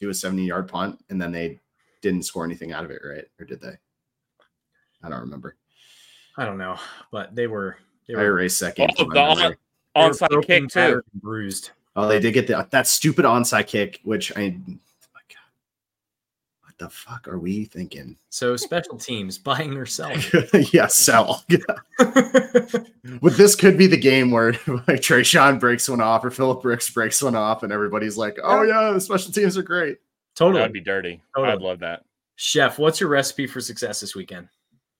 [0.00, 1.60] do a 70 yard punt, and then they
[2.02, 3.24] didn't score anything out of it, right?
[3.40, 3.76] Or did they?
[5.02, 5.56] I don't remember.
[6.36, 6.76] I don't know,
[7.10, 8.88] but they were they I were, erased that oh, game.
[8.98, 9.56] Oh, the on- memory.
[9.94, 11.02] they were Onside kick too.
[11.14, 11.70] bruised.
[11.94, 14.58] Oh, they did get the, that stupid onside kick, which I.
[16.78, 18.16] Like, what the fuck are we thinking?
[18.28, 20.22] So special teams buying or selling.
[20.72, 21.44] yeah, sell.
[23.22, 26.90] But this could be the game where like Treshaun breaks one off or Phillip Brooks
[26.90, 29.98] breaks one off, and everybody's like, "Oh yeah, the special teams are great."
[30.34, 30.58] totally.
[30.60, 31.22] That'd be dirty.
[31.34, 31.52] Totally.
[31.52, 32.02] I'd love that.
[32.34, 34.48] Chef, what's your recipe for success this weekend?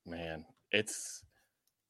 [0.07, 1.25] Man, it's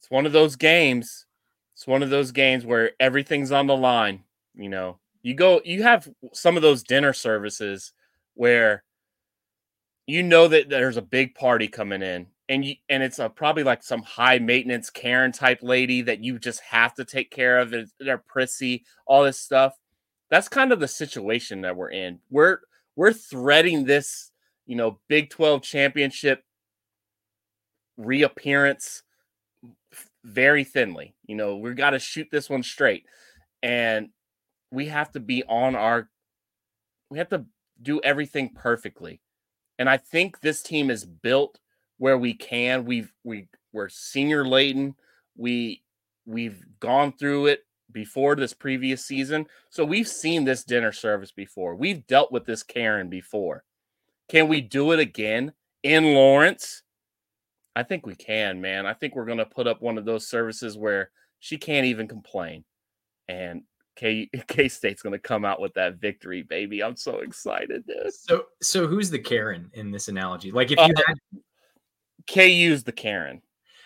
[0.01, 1.27] it's one of those games.
[1.75, 4.25] It's one of those games where everything's on the line.
[4.55, 7.93] You know, you go, you have some of those dinner services
[8.35, 8.83] where
[10.07, 13.63] you know that there's a big party coming in, and you and it's a, probably
[13.63, 17.75] like some high maintenance Karen type lady that you just have to take care of.
[17.99, 19.75] They're prissy, all this stuff.
[20.31, 22.21] That's kind of the situation that we're in.
[22.31, 22.59] We're
[22.95, 24.31] we're threading this,
[24.67, 26.43] you know, Big Twelve championship
[27.97, 29.03] reappearance
[30.25, 31.15] very thinly.
[31.27, 33.05] You know, we've got to shoot this one straight.
[33.63, 34.11] And
[34.71, 36.09] we have to be on our
[37.11, 37.45] we have to
[37.81, 39.21] do everything perfectly.
[39.79, 41.59] And I think this team is built
[41.99, 42.85] where we can.
[42.85, 44.95] We've we we're senior laden.
[45.37, 45.83] We
[46.25, 47.61] we've gone through it
[47.93, 49.47] before this previous season.
[49.71, 51.75] So we've seen this dinner service before.
[51.75, 53.65] We've dealt with this Karen before.
[54.29, 55.53] Can we do it again
[55.83, 56.83] in Lawrence?
[57.77, 58.87] I think we can, man.
[58.87, 61.11] I think we're going to put up one of those services where
[61.41, 62.65] she can't even complain.
[63.29, 63.63] And
[63.97, 66.83] K K State's going to come out with that victory, baby.
[66.83, 68.15] I'm so excited, dude.
[68.15, 70.51] So so who's the Karen in this analogy?
[70.53, 71.17] Like if Uh, you had
[72.29, 73.43] KU's the Karen.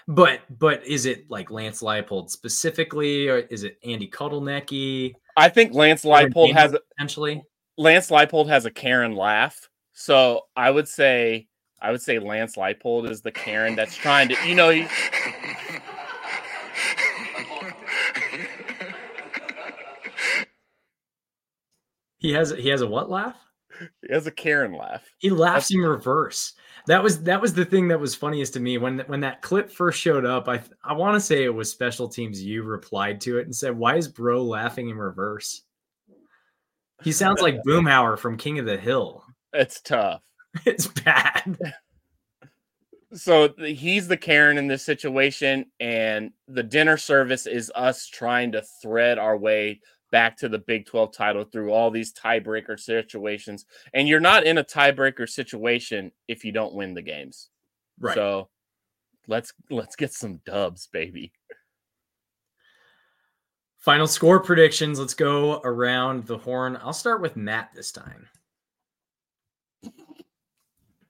[0.09, 5.73] but but is it like Lance Leipold specifically or is it Andy Kotelnicki I think
[5.75, 7.43] Lance Leipold has a, potentially?
[7.79, 9.69] Lance Leipold has a Karen laugh.
[9.93, 11.47] So I would say
[11.83, 14.71] I would say Lance Leipold is the Karen that's trying to, you know,
[22.21, 23.37] he, has he has a what laugh?
[24.07, 25.03] he has a Karen laugh.
[25.19, 26.55] He laughs in reverse.
[26.87, 29.71] That was that was the thing that was funniest to me when when that clip
[29.71, 30.49] first showed up.
[30.49, 32.43] I I want to say it was special teams.
[32.43, 35.63] You replied to it and said, "Why is Bro laughing in reverse?"
[37.03, 39.25] He sounds like Boomhauer from King of the Hill.
[39.53, 40.23] It's tough.
[40.67, 41.57] It's bad.
[43.13, 48.63] so he's the Karen in this situation, and the dinner service is us trying to
[48.83, 53.67] thread our way back to the Big 12 title through all these tiebreaker situations.
[53.95, 57.49] And you're not in a tiebreaker situation if you don't win the games.
[57.99, 58.15] Right.
[58.15, 58.49] So
[59.29, 61.33] let's let's get some dubs, baby.
[63.79, 64.99] Final score predictions.
[64.99, 66.79] Let's go around the horn.
[66.83, 68.29] I'll start with Matt this time.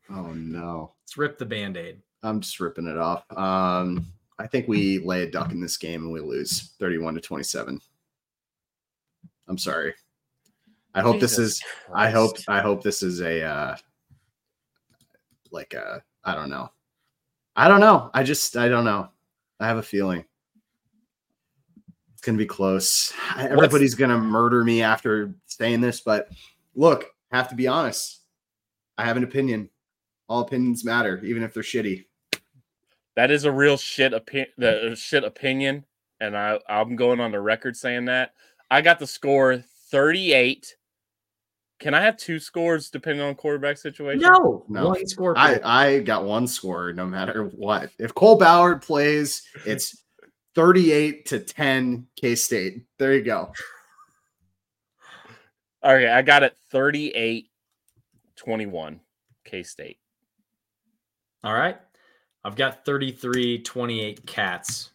[0.08, 0.92] Oh no.
[1.02, 2.00] Let's rip the band aid.
[2.22, 3.24] I'm just ripping it off.
[3.36, 4.06] Um,
[4.38, 7.80] I think we lay a duck in this game and we lose 31 to 27.
[9.50, 9.94] I'm sorry.
[10.94, 13.76] I hope this Jesus is I hope I hope this is a uh
[15.50, 16.70] like a I don't know.
[17.56, 18.10] I don't know.
[18.14, 19.08] I just I don't know.
[19.58, 20.24] I have a feeling.
[22.12, 23.12] It's gonna be close.
[23.36, 26.28] Everybody's gonna murder me after saying this, but
[26.76, 28.20] look, have to be honest.
[28.96, 29.68] I have an opinion.
[30.28, 32.04] All opinions matter, even if they're shitty.
[33.16, 34.52] That is a real shit opinion.
[34.58, 35.86] The shit opinion,
[36.20, 38.34] and I I'm going on the record saying that
[38.70, 40.76] I got the score 38.
[41.80, 44.20] Can I have two scores depending on quarterback situation?
[44.20, 44.88] No, No.
[44.88, 45.36] one score.
[45.36, 47.90] I, I got one score no matter what.
[47.98, 50.02] If Cole Ballard plays, it's
[50.54, 52.84] 38 to 10 K State.
[52.98, 53.52] There you go.
[55.82, 57.46] Okay, I got it 38
[58.36, 59.00] 21
[59.44, 59.98] K State.
[61.42, 61.78] All right.
[62.44, 64.90] I've got 33 28 cats.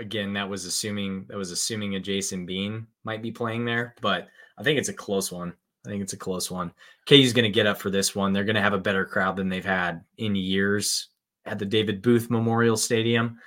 [0.00, 4.28] Again, that was assuming that was assuming a Jason Bean might be playing there, but
[4.58, 5.52] I think it's a close one.
[5.86, 6.72] I think it's a close one.
[7.06, 8.32] KU's going to get up for this one.
[8.32, 11.08] They're going to have a better crowd than they've had in years
[11.46, 13.38] at the David Booth Memorial Stadium.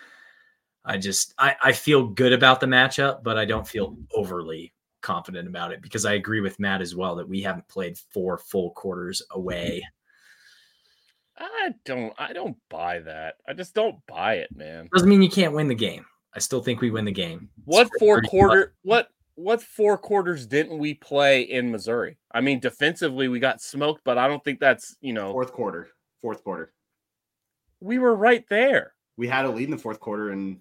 [0.86, 5.48] I just I, I feel good about the matchup, but I don't feel overly confident
[5.48, 8.72] about it because I agree with Matt as well that we haven't played four full
[8.72, 9.84] quarters away.
[11.38, 13.36] I don't I don't buy that.
[13.48, 14.90] I just don't buy it, man.
[14.94, 16.06] Doesn't mean you can't win the game.
[16.36, 17.50] I still think we win the game.
[17.66, 22.18] What four 30 quarter what what four quarters didn't we play in Missouri?
[22.32, 25.90] I mean, defensively we got smoked, but I don't think that's you know Fourth quarter.
[26.22, 26.74] Fourth quarter.
[27.80, 28.94] we were right there.
[29.18, 30.60] We had a lead in the fourth quarter and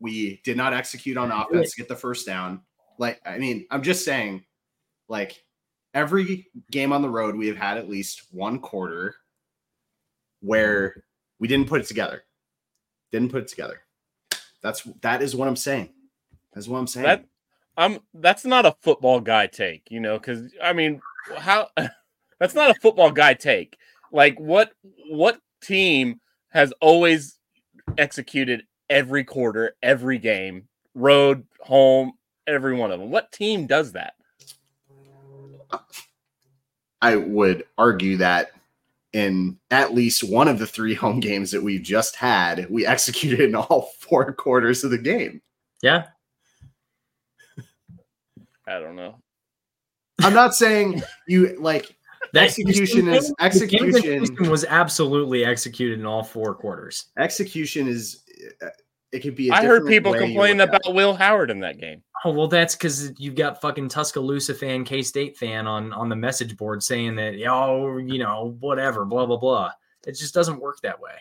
[0.00, 2.60] we did not execute on offense to get the first down.
[2.98, 4.44] Like, I mean, I'm just saying,
[5.08, 5.42] like,
[5.94, 9.14] every game on the road, we have had at least one quarter
[10.40, 11.04] where
[11.38, 12.22] we didn't put it together.
[13.10, 13.80] Didn't put it together.
[14.62, 15.90] That's that is what I'm saying.
[16.52, 17.06] That's what I'm saying.
[17.06, 17.24] That
[17.76, 21.00] I'm that's not a football guy take, you know, because I mean,
[21.36, 21.68] how
[22.40, 23.76] that's not a football guy take.
[24.12, 24.72] Like what
[25.08, 27.38] what team has always
[27.98, 32.12] executed every quarter, every game, road, home,
[32.46, 33.10] every one of them?
[33.10, 34.14] What team does that?
[37.02, 38.52] I would argue that
[39.16, 43.40] in at least one of the three home games that we've just had, we executed
[43.40, 45.40] in all four quarters of the game.
[45.82, 46.04] Yeah.
[48.66, 49.16] I don't know.
[50.22, 51.94] I'm not saying you like
[52.32, 57.06] That Execution is- the execution- was absolutely executed in all four quarters.
[57.18, 58.22] execution is
[58.60, 58.66] uh,
[59.12, 59.50] it could be.
[59.50, 62.02] I I heard people complain about Will Howard in that game.
[62.26, 66.16] Oh well, that's because you've got fucking Tuscaloosa fan, K State fan on on the
[66.16, 69.70] message board saying that oh you know whatever blah blah blah.
[70.08, 71.12] It just doesn't work that way.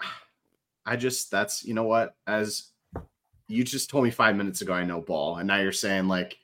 [0.86, 2.70] I just that's you know what as
[3.48, 6.38] you just told me five minutes ago I know ball and now you're saying like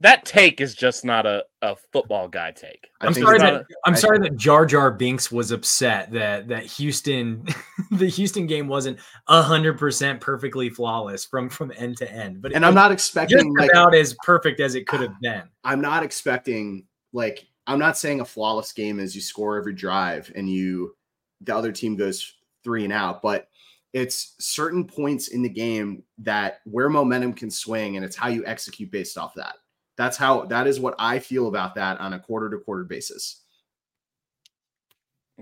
[0.00, 2.88] That take is just not a, a football guy take.
[3.00, 6.48] I I'm sorry that a- I'm I- sorry that Jar Jar Binks was upset that
[6.48, 7.46] that Houston
[7.90, 12.42] the Houston game wasn't hundred percent perfectly flawless from from end to end.
[12.42, 15.42] But it and I'm not expecting like about as perfect as it could have been.
[15.64, 20.32] I'm not expecting like I'm not saying a flawless game is you score every drive
[20.34, 20.94] and you
[21.40, 23.48] the other team goes three and out, but
[23.92, 28.44] it's certain points in the game that where momentum can swing and it's how you
[28.46, 29.54] execute based off that.
[29.98, 33.42] That's how that is what I feel about that on a quarter to quarter basis.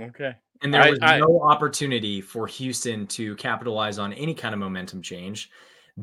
[0.01, 0.35] Okay.
[0.63, 4.59] And there I- was I- no opportunity for Houston to capitalize on any kind of
[4.59, 5.51] momentum change.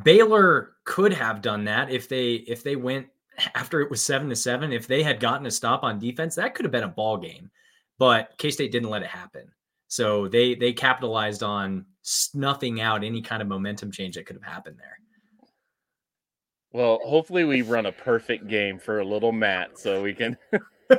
[0.04, 3.08] Baylor could have done that if they if they went
[3.56, 4.72] after it was seven to seven.
[4.72, 7.50] If they had gotten a stop on defense, that could have been a ball game.
[7.98, 9.52] But K State didn't let it happen.
[9.88, 14.54] So they they capitalized on snuffing out any kind of momentum change that could have
[14.54, 14.98] happened there.
[16.74, 20.38] Well, hopefully we run a perfect game for a little Matt so we can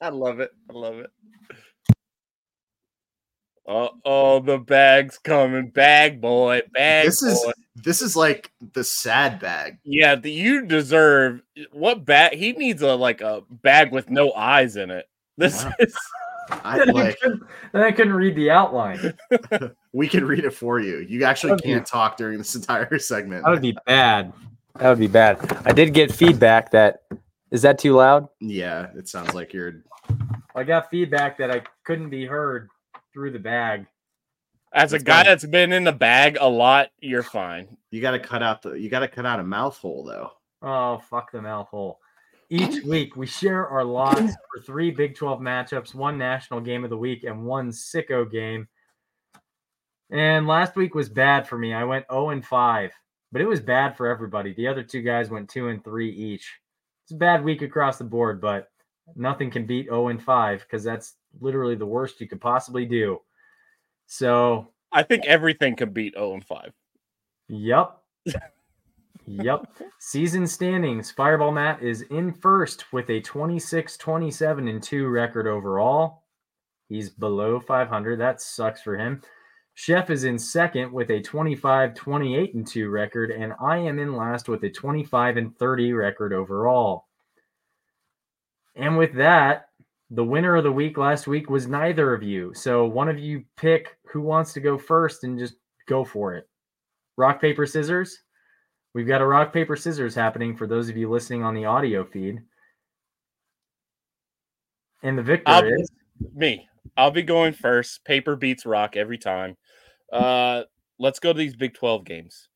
[0.00, 0.50] I love it.
[0.70, 1.10] I love it.
[3.66, 5.70] Uh oh, the bag's coming.
[5.70, 6.62] Bag boy.
[6.72, 9.78] Bag This is this is like the sad bag.
[9.84, 14.76] Yeah, the, you deserve what bag he needs a like a bag with no eyes
[14.76, 15.06] in it.
[15.38, 15.72] This Wow.
[15.78, 15.96] is
[16.64, 17.42] I Then like couldn't-
[17.72, 19.14] then I couldn't read the outline.
[19.92, 20.98] we can read it for you.
[20.98, 23.44] You actually That'd be- can't talk during this entire segment.
[23.44, 24.32] That would be bad.
[24.78, 25.38] That would be bad.
[25.66, 27.02] I did get feedback that
[27.50, 28.28] is that too loud?
[28.40, 29.82] Yeah, it sounds like you're
[30.54, 32.68] I got feedback that I couldn't be heard
[33.12, 33.86] through the bag.
[34.72, 35.24] as a guy fine.
[35.26, 37.76] that's been in the bag a lot, you're fine.
[37.90, 40.30] you got to cut out the you got to cut out a mouth hole though.
[40.62, 41.98] Oh, fuck the mouth hole.
[42.52, 44.20] Each week, we share our locks
[44.52, 48.68] for three Big 12 matchups, one national game of the week, and one sicko game.
[50.10, 51.72] And last week was bad for me.
[51.72, 52.90] I went 0 and 5,
[53.32, 54.52] but it was bad for everybody.
[54.52, 56.58] The other two guys went 2 and 3 each.
[57.06, 58.68] It's a bad week across the board, but
[59.16, 63.18] nothing can beat 0 and 5 because that's literally the worst you could possibly do.
[64.08, 66.70] So, I think everything can beat 0 and 5.
[67.48, 67.98] Yep.
[69.26, 69.66] Yep.
[69.98, 71.10] Season standings.
[71.10, 76.22] Fireball Matt is in first with a 26 27 and 2 record overall.
[76.88, 78.18] He's below 500.
[78.18, 79.22] That sucks for him.
[79.74, 84.14] Chef is in second with a 25 28 and 2 record, and I am in
[84.14, 87.06] last with a 25 and 30 record overall.
[88.74, 89.68] And with that,
[90.10, 92.52] the winner of the week last week was neither of you.
[92.54, 95.54] So one of you pick who wants to go first and just
[95.88, 96.48] go for it.
[97.16, 98.18] Rock, paper, scissors.
[98.94, 102.04] We've got a rock, paper, scissors happening for those of you listening on the audio
[102.04, 102.40] feed.
[105.02, 105.90] And the victor I'll- is
[106.34, 106.68] Me.
[106.96, 108.04] I'll be going first.
[108.04, 109.56] Paper beats rock every time.
[110.12, 110.64] Uh
[110.98, 112.48] let's go to these Big 12 games.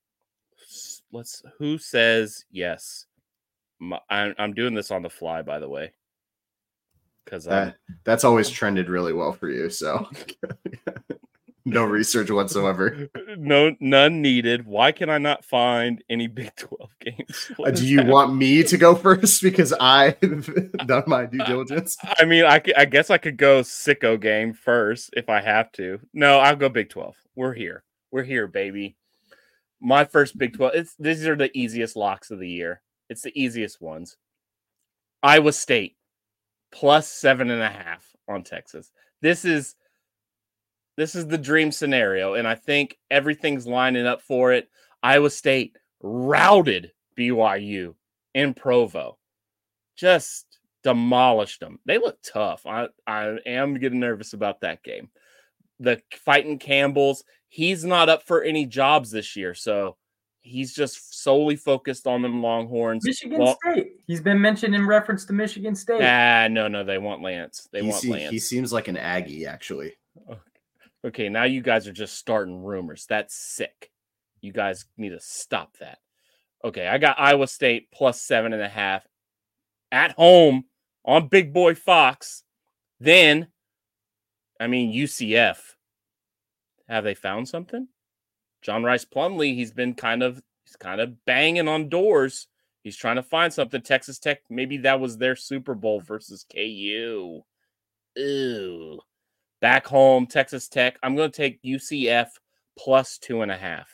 [1.11, 3.07] Let's who says yes?
[3.78, 5.93] My, I'm, I'm doing this on the fly, by the way.
[7.24, 9.68] Because That, that's always trended really well for you.
[9.68, 10.09] So
[11.67, 13.09] no research whatsoever.
[13.37, 14.67] no none needed.
[14.67, 17.53] Why can I not find any Big 12 games?
[17.62, 20.19] Uh, do you want me to go first because I've
[20.87, 21.97] done my due diligence?
[22.19, 25.99] I mean, I, I guess I could go sicko game first if I have to.
[26.14, 27.17] No, I'll go Big 12.
[27.35, 27.83] We're here.
[28.12, 28.97] We're here, baby.
[29.81, 30.73] My first Big 12.
[30.75, 32.81] It's these are the easiest locks of the year.
[33.11, 34.17] It's the easiest ones.
[35.23, 35.97] Iowa State
[36.71, 38.93] plus seven and a half on Texas.
[39.21, 39.75] This is
[40.97, 44.68] this is the dream scenario, and I think everything's lining up for it.
[45.03, 47.94] Iowa State routed BYU
[48.34, 49.18] in Provo
[49.97, 50.47] just
[50.82, 51.78] demolished them.
[51.86, 52.66] They look tough.
[52.66, 55.09] I, I am getting nervous about that game.
[55.80, 59.97] The fighting Campbells, he's not up for any jobs this year, so
[60.42, 63.05] he's just solely focused on them Longhorns.
[63.05, 63.92] Michigan Well- State.
[64.07, 66.01] He's been mentioned in reference to Michigan State.
[66.03, 67.68] Ah, no, no, they want Lance.
[67.72, 68.30] They he, want se- Lance.
[68.30, 69.94] he seems like an Aggie, actually.
[71.07, 73.07] Okay, now you guys are just starting rumors.
[73.09, 73.93] That's sick.
[74.41, 75.99] You guys need to stop that.
[76.65, 79.07] Okay, I got Iowa State plus seven and a half
[79.93, 80.65] at home
[81.05, 82.43] on Big Boy Fox.
[82.99, 83.47] Then,
[84.59, 85.59] I mean, UCF.
[86.89, 87.87] Have they found something?
[88.63, 92.49] John Rhys Plumlee, he's been kind of he's kind of banging on doors.
[92.83, 93.81] He's trying to find something.
[93.81, 97.43] Texas Tech, maybe that was their Super Bowl versus KU.
[98.19, 99.01] Ooh
[99.61, 100.99] back home, Texas Tech.
[101.03, 102.29] I'm going to take UCF
[102.79, 103.89] plus two and a half.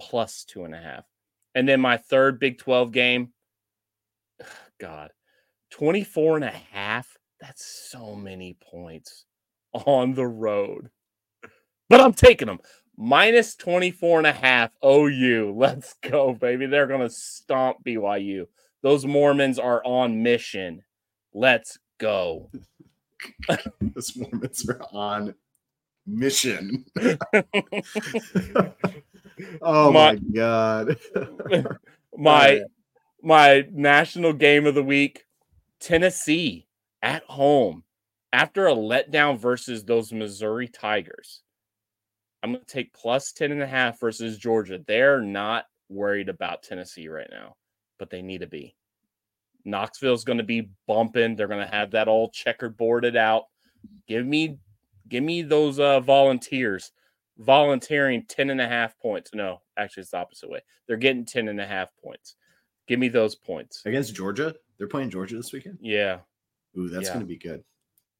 [0.00, 1.04] Plus two and a half.
[1.54, 3.32] And then my third Big 12 game,
[4.80, 5.10] God,
[5.70, 7.16] 24 and a half.
[7.40, 9.24] That's so many points
[9.72, 10.90] on the road.
[11.88, 12.60] But I'm taking them.
[12.96, 15.54] Minus 24 and a half OU.
[15.56, 16.66] Let's go, baby.
[16.66, 18.46] They're going to stomp BYU.
[18.82, 20.82] Those Mormons are on mission.
[21.32, 22.50] Let's go.
[23.48, 25.34] The Mormons are on
[26.06, 26.84] mission.
[29.62, 30.96] oh my, My- god.
[32.16, 32.60] my
[33.22, 35.24] my national game of the week
[35.80, 36.66] tennessee
[37.02, 37.82] at home
[38.32, 41.42] after a letdown versus those missouri tigers
[42.42, 46.62] i'm going to take plus 10 and a half versus georgia they're not worried about
[46.62, 47.54] tennessee right now
[47.98, 48.76] but they need to be
[49.64, 51.36] knoxville's going to be bumping.
[51.36, 53.44] They're going to have that all checkered boarded out.
[54.06, 54.58] Give me
[55.08, 56.92] give me those uh volunteers.
[57.38, 59.30] Volunteering 10 and a half points.
[59.34, 60.60] No actually it's the opposite way.
[60.86, 62.36] They're getting 10 and a half points.
[62.86, 63.82] Give me those points.
[63.86, 64.54] Against Georgia?
[64.78, 65.78] They're playing Georgia this weekend?
[65.80, 66.18] yeah.
[66.78, 67.14] Ooh, that's Yeah.
[67.14, 67.62] gonna be good.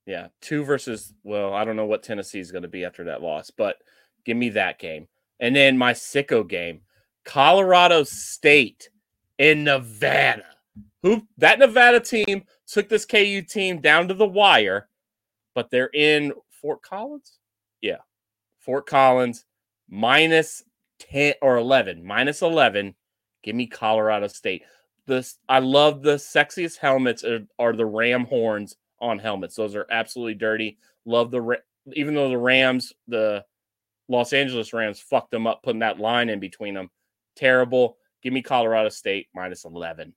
[0.07, 3.23] yeah two versus well i don't know what tennessee is going to be after that
[3.23, 3.77] loss but
[4.25, 5.07] give me that game.
[5.41, 6.83] And then my sicko game
[7.25, 8.91] colorado state
[9.39, 10.45] in nevada
[11.03, 14.89] who that nevada team took this ku team down to the wire
[15.55, 17.39] but they're in fort collins?
[17.81, 17.99] Yeah
[18.65, 19.45] fort collins
[19.89, 20.65] minus
[20.99, 22.95] 10 or 11 minus 11
[23.43, 24.63] give me colorado state.
[25.07, 29.55] This i love the sexiest helmets are, are the ram horns on helmets.
[29.55, 30.79] Those are absolutely dirty.
[31.05, 31.59] Love the
[31.93, 33.45] even though the rams the
[34.09, 36.91] los angeles rams fucked them up putting that line in between them.
[37.37, 37.99] Terrible.
[38.23, 40.15] Give me colorado state minus 11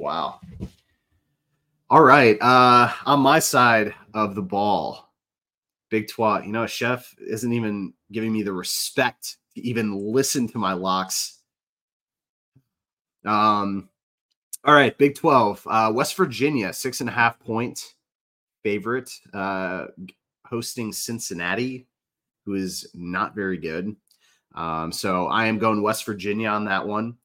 [0.00, 0.40] Wow.
[1.90, 2.40] All right.
[2.40, 5.12] Uh on my side of the ball,
[5.90, 10.58] Big Twat, you know, Chef isn't even giving me the respect to even listen to
[10.58, 11.42] my locks.
[13.26, 13.90] Um,
[14.64, 15.66] all right, Big 12.
[15.68, 17.94] Uh, West Virginia, six and a half point
[18.62, 19.86] favorite, uh,
[20.46, 21.86] hosting Cincinnati,
[22.46, 23.94] who is not very good.
[24.54, 27.18] Um, so I am going West Virginia on that one.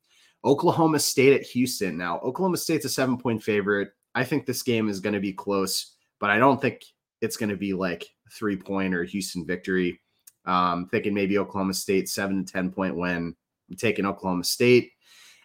[0.45, 1.97] Oklahoma State at Houston.
[1.97, 3.89] Now, Oklahoma State's a seven point favorite.
[4.13, 6.83] I think this game is going to be close, but I don't think
[7.21, 9.99] it's going to be like three point or Houston victory.
[10.45, 13.35] Um, thinking maybe Oklahoma State seven to 10 point win.
[13.69, 14.91] I'm taking Oklahoma State.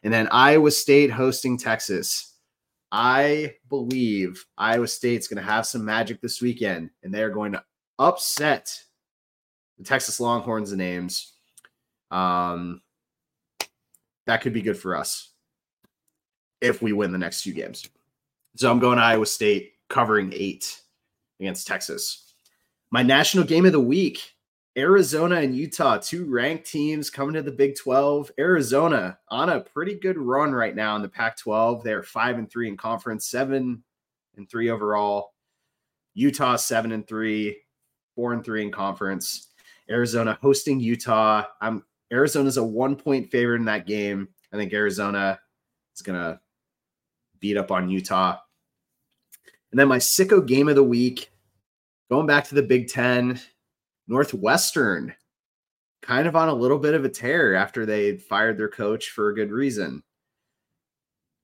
[0.03, 2.35] And then Iowa State hosting Texas.
[2.93, 7.63] I believe Iowa State's going to have some magic this weekend, and they're going to
[7.99, 8.73] upset
[9.79, 10.71] the Texas Longhorns.
[10.71, 11.35] The names,
[12.11, 12.83] um,
[14.27, 15.31] that could be good for us
[16.61, 17.89] if we win the next few games.
[18.57, 20.81] So I'm going to Iowa State covering eight
[21.41, 22.35] against Texas.
[22.91, 24.35] My national game of the week
[24.77, 28.31] Arizona and Utah, two ranked teams coming to the Big 12.
[28.39, 31.83] Arizona on a pretty good run right now in the Pac 12.
[31.83, 33.83] They're five and three in conference, seven
[34.37, 35.33] and three overall.
[36.15, 37.59] Utah, seven and three,
[38.15, 39.49] four and three in conference.
[39.91, 41.45] Arizona hosting Utah.
[41.61, 44.29] I'm Arizona's a one point favorite in that game.
[44.53, 45.39] I think Arizona
[45.95, 46.41] is gonna
[47.41, 48.39] beat up on Utah.
[49.71, 51.31] And then my sicko game of the week,
[52.11, 53.41] going back to the Big Ten,
[54.09, 55.15] Northwestern
[56.03, 59.29] kind of on a little bit of a tear after they fired their coach for
[59.29, 60.03] a good reason.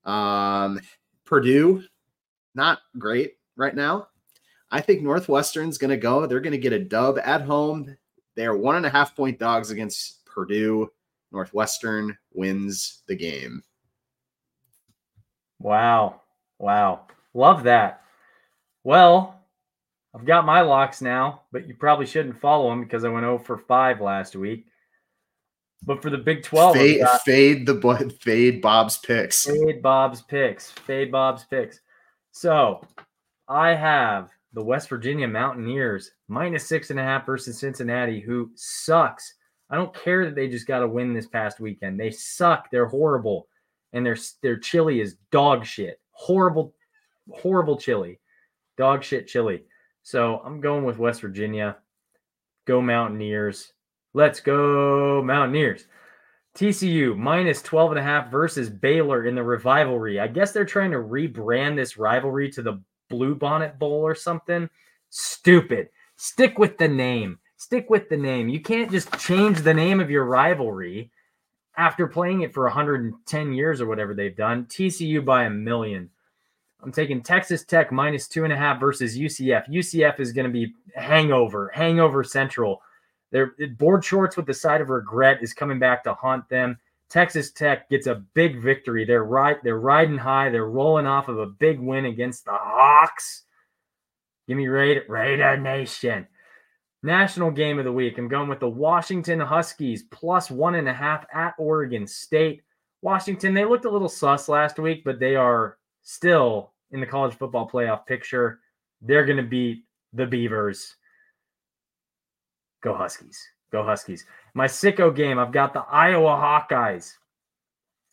[0.05, 0.81] Um,
[1.25, 1.85] Purdue,
[2.55, 4.09] not great right now.
[4.71, 6.27] I think Northwestern's going to go.
[6.27, 7.97] They're going to get a dub at home.
[8.35, 10.91] They are one and a half point dogs against Purdue.
[11.33, 13.65] Northwestern wins the game.
[15.59, 16.21] Wow.
[16.59, 17.07] Wow.
[17.35, 18.03] Love that.
[18.85, 19.41] Well,
[20.15, 23.39] I've got my locks now, but you probably shouldn't follow them because I went 0
[23.39, 24.67] for 5 last week.
[25.85, 29.45] But for the Big 12, Fade, got- fade the fade Bob's picks.
[29.45, 30.71] Fade Bob's picks.
[30.71, 31.81] Fade Bob's picks.
[32.33, 32.87] So
[33.49, 39.35] I have the West Virginia Mountaineers minus six and a half versus Cincinnati, who sucks.
[39.69, 41.99] I don't care that they just got to win this past weekend.
[41.99, 42.71] They suck.
[42.71, 43.49] They're horrible,
[43.93, 46.01] and their their chili is dog shit.
[46.13, 46.75] Horrible,
[47.31, 48.21] horrible chili,
[48.77, 49.65] dog shit chili.
[50.03, 51.79] So I'm going with West Virginia.
[52.67, 53.73] Go Mountaineers.
[54.15, 55.87] Let's go Mountaineers.
[56.57, 60.19] TCU minus 12 and a half versus Baylor in the rivalry.
[60.19, 64.71] I guess they're trying to rebrand this rivalry to the Blue Bonnet Bowl or something.
[65.11, 65.89] Stupid.
[66.17, 67.39] Stick with the name.
[67.57, 68.49] Stick with the name.
[68.49, 71.11] You can't just change the name of your rivalry
[71.77, 74.67] after playing it for 110 years or whatever they've done.
[74.67, 76.11] TCU by a million.
[76.83, 79.69] I'm taking Texas Tech minus two and a half versus UCF.
[79.69, 82.83] UCF is going to be hangover, hangover central.
[83.33, 86.79] Their board shorts with the side of regret is coming back to haunt them.
[87.09, 89.05] Texas Tech gets a big victory.
[89.05, 89.57] They're right.
[89.63, 90.51] They're riding high.
[90.51, 93.43] They're rolling off of a big win against the Hawks.
[94.47, 96.27] Give me Raider, Raider Nation.
[97.07, 98.19] National game of the week.
[98.19, 102.63] I'm going with the Washington Huskies plus one and a half at Oregon State.
[103.01, 107.35] Washington, they looked a little sus last week, but they are still in the college
[107.35, 108.59] football playoff picture.
[109.01, 109.85] They're going to beat
[110.15, 110.97] the Beavers.
[112.83, 113.41] Go Huskies.
[113.71, 114.25] Go Huskies.
[114.55, 117.13] My sicko game, I've got the Iowa Hawkeyes.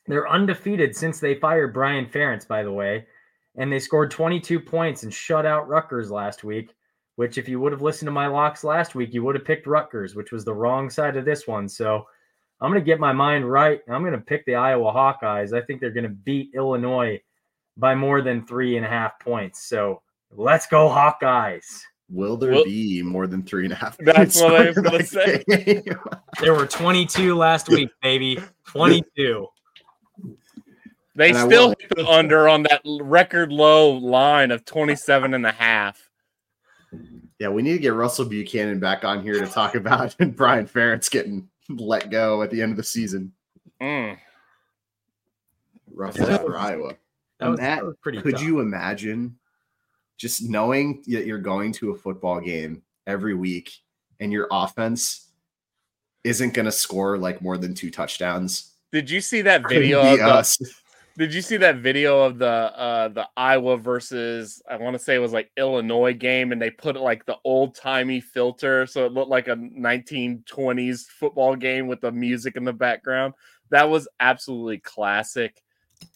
[0.06, 3.08] They're undefeated since they fired Brian Ferentz, by the way,
[3.56, 6.76] and they scored 22 points and shut out Rutgers last week.
[7.16, 9.68] Which, if you would have listened to my locks last week, you would have picked
[9.68, 11.70] Rutgers, which was the wrong side of this one.
[11.70, 12.08] So
[12.60, 13.82] I'm going to get my mind right.
[13.88, 15.54] I'm going to pick the Iowa Hawkeyes.
[15.54, 17.22] I think they're going to beat Illinois
[17.78, 19.68] by more than three and a half points.
[19.68, 20.02] So
[20.32, 21.82] let's go, Hawkeyes.
[22.10, 23.98] Will there Well- be more than three and a half?
[23.98, 25.44] That's what I was gonna say.
[26.42, 28.40] There were 22 last week, baby.
[28.68, 29.48] 22.
[31.16, 35.52] They And still hit the under on that record low line of 27 and a
[35.52, 36.10] half.
[37.40, 41.10] Yeah, we need to get Russell Buchanan back on here to talk about Brian Ferentz
[41.10, 43.32] getting let go at the end of the season.
[43.82, 44.18] Mm.
[45.94, 46.38] Rough Yeah.
[46.38, 46.96] for Iowa.
[47.40, 48.44] That was, Matt, that was pretty Could tough.
[48.44, 49.38] you imagine
[50.18, 53.72] just knowing that you're going to a football game every week
[54.20, 55.30] and your offense
[56.24, 58.74] isn't going to score like more than two touchdowns?
[58.92, 60.02] Did you see that video?
[60.02, 60.58] Of the, us.
[61.18, 65.16] Did you see that video of the uh the Iowa versus I want to say
[65.16, 69.12] it was like Illinois game, and they put like the old timey filter, so it
[69.12, 73.34] looked like a 1920s football game with the music in the background.
[73.70, 75.62] That was absolutely classic.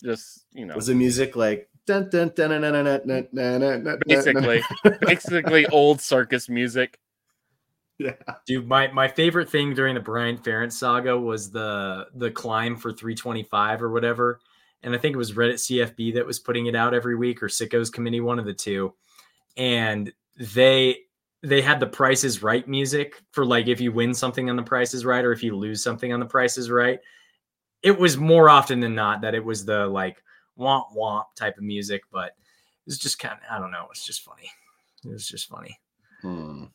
[0.04, 4.00] Just you know, Was the music like dun, dun, dun, dun, dun, dun, dun, dun,
[4.06, 4.62] basically
[5.02, 7.00] basically old circus music.
[8.00, 8.12] Yeah.
[8.45, 12.91] Dude, my, my favorite thing during the Brian Ferentz saga was the the climb for
[12.91, 14.39] 325 or whatever.
[14.84, 17.48] And I think it was Reddit CFB that was putting it out every week or
[17.48, 18.94] Sickos Committee, one of the two.
[19.56, 21.00] And they
[21.44, 25.06] they had the prices right music for like if you win something on the prices
[25.06, 27.00] right or if you lose something on the prices right.
[27.84, 30.24] It was more often than not that it was the like
[30.58, 34.06] womp womp type of music, but it was just kind of I don't know, it's
[34.06, 34.50] just funny.
[35.04, 35.80] It was just funny.
[36.22, 36.66] Hmm.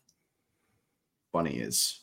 [1.32, 2.02] Funny is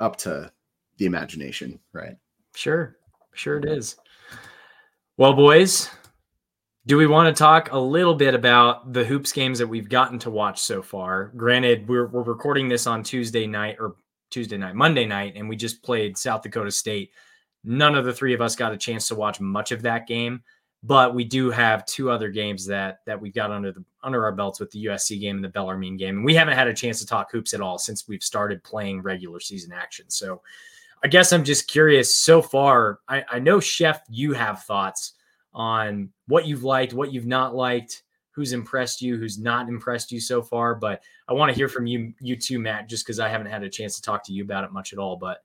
[0.00, 0.50] up to
[0.98, 2.16] the imagination, right?
[2.54, 2.96] Sure.
[3.34, 3.96] Sure it is.
[5.18, 5.88] Well, boys,
[6.84, 10.18] do we want to talk a little bit about the hoops games that we've gotten
[10.18, 11.32] to watch so far?
[11.34, 13.96] Granted, we're, we're recording this on Tuesday night or
[14.28, 17.12] Tuesday night, Monday night, and we just played South Dakota State.
[17.64, 20.42] None of the three of us got a chance to watch much of that game,
[20.82, 24.32] but we do have two other games that that we got under the under our
[24.32, 26.16] belts with the USC game and the Bellarmine game.
[26.16, 29.00] And we haven't had a chance to talk hoops at all since we've started playing
[29.00, 30.10] regular season action.
[30.10, 30.42] So
[31.04, 33.00] I guess I'm just curious so far.
[33.08, 35.12] I, I know, Chef, you have thoughts
[35.52, 40.20] on what you've liked, what you've not liked, who's impressed you, who's not impressed you
[40.20, 40.74] so far.
[40.74, 43.62] But I want to hear from you, you too, Matt, just because I haven't had
[43.62, 45.16] a chance to talk to you about it much at all.
[45.16, 45.38] But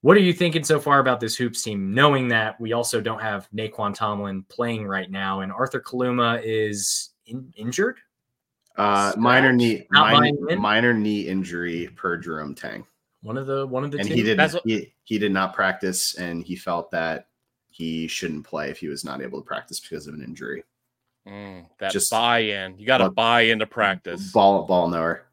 [0.00, 3.20] what are you thinking so far about this hoops team, knowing that we also don't
[3.20, 7.98] have Nae'Qwan Tomlin playing right now, and Arthur Kaluma is in, injured?
[8.76, 12.86] Uh, minor knee, minor, minor knee injury per Jerome Tang,
[13.28, 14.14] One of the one of the and two.
[14.14, 17.28] he did what- he, he did not practice, and he felt that
[17.68, 20.64] he shouldn't play if he was not able to practice because of an injury.
[21.26, 22.78] Mm, that Just- buy-in.
[22.78, 24.32] You got to buy into practice.
[24.32, 25.26] Ball ball knower.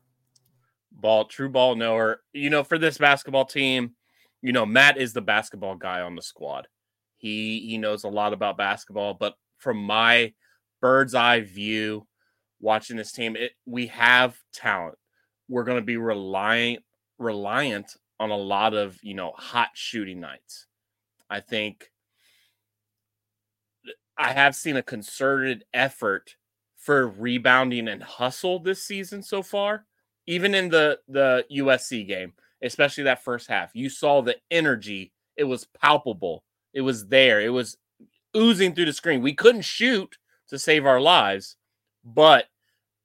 [0.91, 2.21] ball, true ball knower.
[2.33, 3.95] You know, for this basketball team,
[4.41, 6.67] you know, Matt is the basketball guy on the squad.
[7.15, 10.33] He he knows a lot about basketball, but from my
[10.81, 12.05] bird's eye view,
[12.59, 14.97] watching this team, it, we have talent.
[15.47, 16.83] We're going to be reliant
[17.17, 20.67] reliant on a lot of you know hot shooting nights.
[21.29, 21.91] I think
[24.17, 26.35] I have seen a concerted effort
[26.77, 29.85] for rebounding and hustle this season so far
[30.27, 35.11] even in the the USC game, especially that first half, you saw the energy.
[35.37, 36.43] It was palpable.
[36.73, 37.41] It was there.
[37.41, 37.77] It was
[38.35, 39.21] oozing through the screen.
[39.21, 40.17] We couldn't shoot
[40.49, 41.57] to save our lives,
[42.03, 42.45] but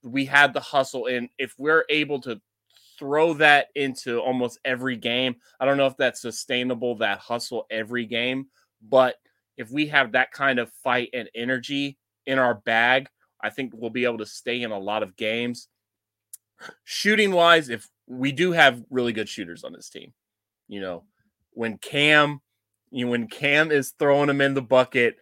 [0.03, 1.07] we had the hustle.
[1.07, 2.41] And if we're able to
[3.01, 8.07] throw that into almost every game, I don't know if that's sustainable, that hustle every
[8.07, 8.47] game,
[8.81, 9.17] but
[9.57, 13.09] if we have that kind of fight and energy in our bag,
[13.43, 15.67] I think we'll be able to stay in a lot of games
[16.85, 20.13] shooting wise, if we do have really good shooters on this team,
[20.69, 21.05] you know,
[21.53, 22.41] when Cam,
[22.91, 25.17] you know, when Cam is throwing them in the bucket,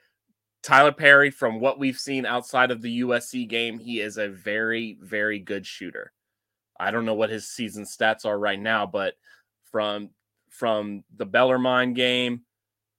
[0.62, 4.98] Tylor Perry, from what we've seen outside of the USC game, he is a very,
[5.00, 6.12] very good shooter.
[6.78, 9.14] I don't know what his season stats are right now, but
[9.70, 10.10] from
[10.50, 12.42] from the Bellarmine game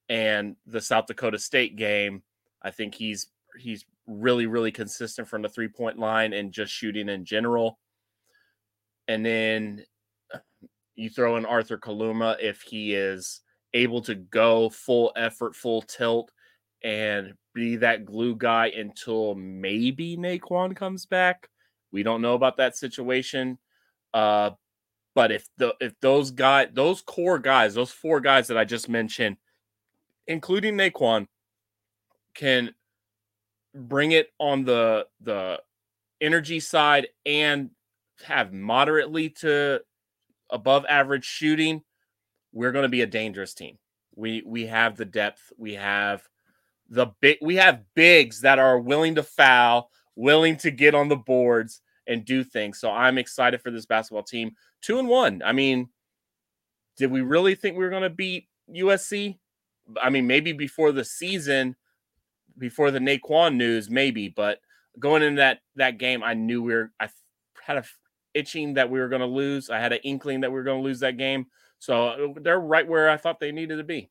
[0.08, 2.22] and the South Dakota State game,
[2.62, 3.28] I think he's
[3.58, 7.78] he's really, really consistent from the three point line and just shooting in general
[9.10, 9.84] and then
[10.94, 13.40] you throw in Arthur Kaluma if he is
[13.74, 16.30] able to go full effort, full tilt,
[16.84, 21.48] and be that glue guy until maybe Nae'Qwan comes back.
[21.90, 23.58] We don't know about that situation.
[24.12, 24.50] Uh,
[25.14, 28.88] but if the if those guys, those core guys, those four guys that I just
[28.88, 29.36] mentioned,
[30.26, 31.26] including Nae'Qwan,
[32.34, 32.74] can
[33.74, 35.60] bring it on the the
[36.20, 37.70] energy side and
[38.24, 39.80] have moderately to
[40.50, 41.82] above average shooting,
[42.52, 43.78] we're going to be a dangerous team.
[44.14, 46.22] We we have the depth, we have
[46.88, 51.16] the big we have bigs that are willing to foul, willing to get on the
[51.16, 51.80] boards
[52.10, 52.78] and do things.
[52.80, 54.52] So I'm excited for this basketball team.
[54.82, 55.42] 2 and 1.
[55.44, 55.88] I mean,
[56.96, 59.38] did we really think we were going to beat USC?
[60.02, 61.76] I mean, maybe before the season,
[62.58, 64.58] before the Nae'Qwan news, maybe, but
[64.98, 67.08] going into that that game, I knew we were I
[67.62, 67.84] had a
[68.34, 69.70] itching that we were going to lose.
[69.70, 71.46] I had an inkling that we were going to lose that game.
[71.78, 74.10] So uh, they're right where I thought they needed to be.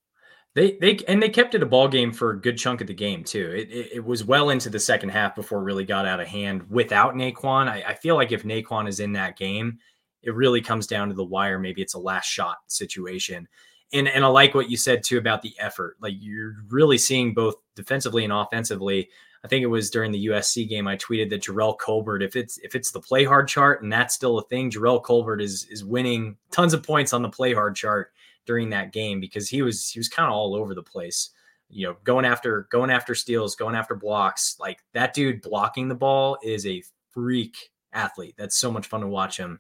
[0.56, 2.94] They they and they kept it a ball game for a good chunk of the
[2.94, 3.52] game too.
[3.56, 6.28] It, it, it was well into the second half before it really got out of
[6.28, 7.68] hand without Nae'Qwan.
[7.68, 9.78] I, I feel like if Nae'Qwan is in that game,
[10.24, 11.60] it really comes down to the wire.
[11.60, 13.48] Maybe it's a last shot situation.
[13.94, 15.98] And and I like what you said too about the effort.
[16.02, 19.10] Like you're really seeing both defensively and offensively.
[19.44, 22.58] I think it was during the USC game I tweeted that Jerrell Colbert, if it's
[22.58, 25.86] if it's the play hard chart and that's still a thing, Jerrell Colbert is is
[25.86, 28.12] winning tons of points on the play hard chart
[28.50, 31.30] during that game because he was he was kind of all over the place.
[31.70, 34.58] You know, going after going after steals, going after blocks.
[34.60, 36.82] Like that dude blocking the ball is a
[37.12, 37.56] freak
[37.94, 38.34] athlete.
[38.40, 39.60] That's so much fun to watch him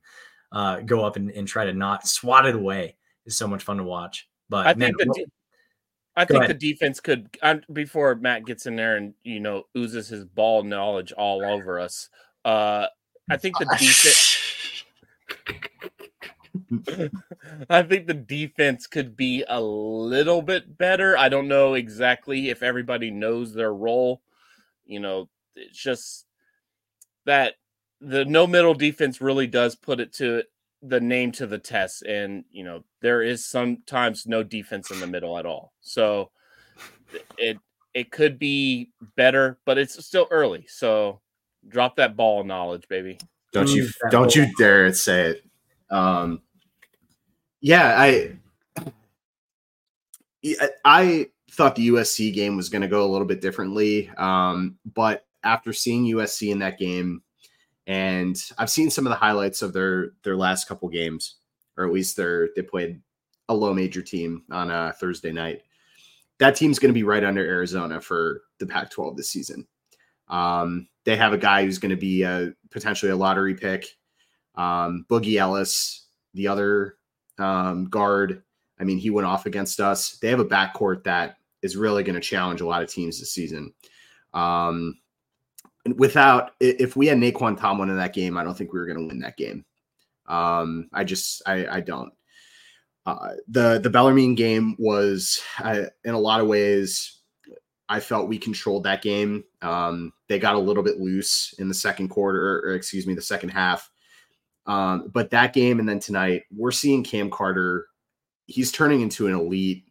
[0.51, 2.95] uh, go up and, and try to not swat it away.
[3.27, 4.27] Is so much fun to watch.
[4.49, 5.31] But I man, think the de-
[6.15, 10.07] I think the defense could um, before Matt gets in there and you know oozes
[10.07, 12.09] his ball knowledge all over us.
[12.43, 12.87] Uh,
[13.29, 14.48] I think the defense.
[17.69, 21.17] I think the defense could be a little bit better.
[21.17, 24.21] I don't know exactly if everybody knows their role.
[24.85, 26.25] You know, it's just
[27.25, 27.55] that
[28.01, 30.43] the no middle defense really does put it to
[30.81, 32.03] the name to the test.
[32.03, 35.73] And, you know, there is sometimes no defense in the middle at all.
[35.81, 36.31] So
[37.37, 37.57] it
[37.93, 40.65] it could be better, but it's still early.
[40.67, 41.21] So
[41.67, 43.17] drop that ball of knowledge, baby.
[43.51, 45.43] Don't you don't you dare say it.
[45.89, 46.41] Um
[47.61, 48.37] yeah, I
[50.85, 54.09] I thought the USC game was going to go a little bit differently.
[54.17, 57.21] Um, but after seeing USC in that game,
[57.87, 61.35] and I've seen some of the highlights of their their last couple games,
[61.77, 63.01] or at least their they played
[63.49, 65.63] a low major team on a Thursday night.
[66.37, 69.67] That team's going to be right under Arizona for the Pac-12 this season.
[70.29, 73.87] Um, they have a guy who's going to be a, potentially a lottery pick.
[74.55, 76.05] Um, Boogie Ellis,
[76.35, 76.98] the other
[77.39, 78.43] um, guard.
[78.79, 80.17] I mean, he went off against us.
[80.17, 83.33] They have a backcourt that is really going to challenge a lot of teams this
[83.33, 83.73] season.
[84.33, 84.99] Um,
[85.95, 88.99] without, if we had Nae'Qwan Tomlin in that game, I don't think we were going
[88.99, 89.65] to win that game.
[90.27, 92.13] Um, I just, I, I don't.
[93.05, 97.21] Uh, the the Bellarmine game was, in a lot of ways,
[97.87, 99.43] I felt we controlled that game.
[99.63, 103.21] Um, they got a little bit loose in the second quarter, or excuse me, the
[103.21, 103.89] second half.
[104.69, 107.87] Um, but that game and then tonight, we're seeing Cam Carter.
[108.45, 109.85] He's turning into an elite,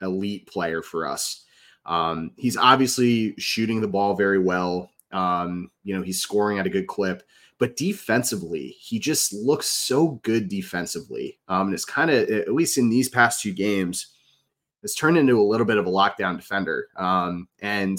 [0.00, 1.44] elite player for us.
[1.84, 4.92] Um, he's obviously shooting the ball very well.
[5.10, 7.24] Um, you know, he's scoring at a good clip,
[7.58, 11.40] but defensively, he just looks so good defensively.
[11.48, 14.14] Um, and it's kind of, at least in these past two games,
[14.84, 16.86] it's turned into a little bit of a lockdown defender.
[16.96, 17.98] Um, and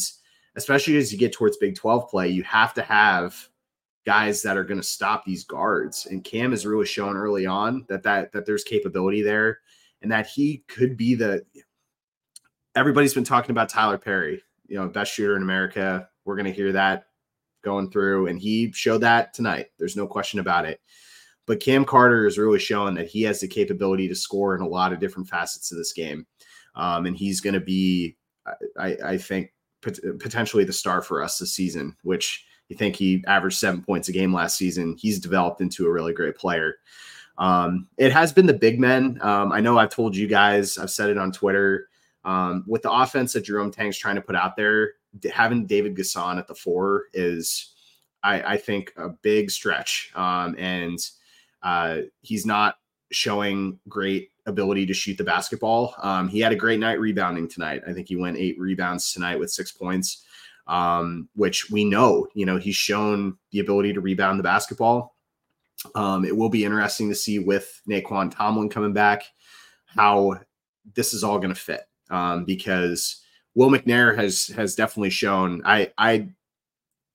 [0.56, 3.50] especially as you get towards Big 12 play, you have to have
[4.10, 6.08] guys that are going to stop these guards.
[6.08, 9.60] And Cam has really shown early on that that that there's capability there,
[10.02, 11.46] and that he could be the.
[12.76, 16.10] Everybody's been talking about Tylor Perry, you know, best shooter in America.
[16.26, 17.06] We're going to hear that
[17.64, 19.68] going through, and he showed that tonight.
[19.78, 20.82] There's no question about it.
[21.46, 24.68] But Cam Carter is really showing that he has the capability to score in a
[24.68, 26.26] lot of different facets of this game,
[26.74, 28.18] um, and he's going to be,
[28.76, 29.54] I, I think,
[29.84, 31.96] pot- potentially the star for us this season.
[32.02, 34.96] Which you think he averaged seven points a game last season.
[34.98, 36.78] He's developed into a really great player.
[37.38, 39.18] Um, it has been the big men.
[39.22, 41.90] Um, I know I've told you guys, I've said it on Twitter.
[42.26, 44.94] Um, with the offense that Jerome Tang's trying to put out there,
[45.34, 47.74] having David N'Guessan at the four is,
[48.24, 50.12] I, I think, a big stretch.
[50.16, 51.00] Um, and
[51.64, 52.76] uh, he's not
[53.12, 55.96] showing great ability to shoot the basketball.
[56.04, 57.82] Um, he had a great night rebounding tonight.
[57.88, 60.26] I think he went eight rebounds tonight with six points
[60.70, 65.16] um, which we know, you know, he's shown the ability to rebound the basketball.
[65.96, 69.24] Um, it will be interesting to see with Nae'Qwan Tomlin coming back
[69.88, 70.40] how
[70.94, 73.22] this is all going to fit um, because
[73.56, 75.62] Will McNair has has definitely shown.
[75.66, 76.30] I I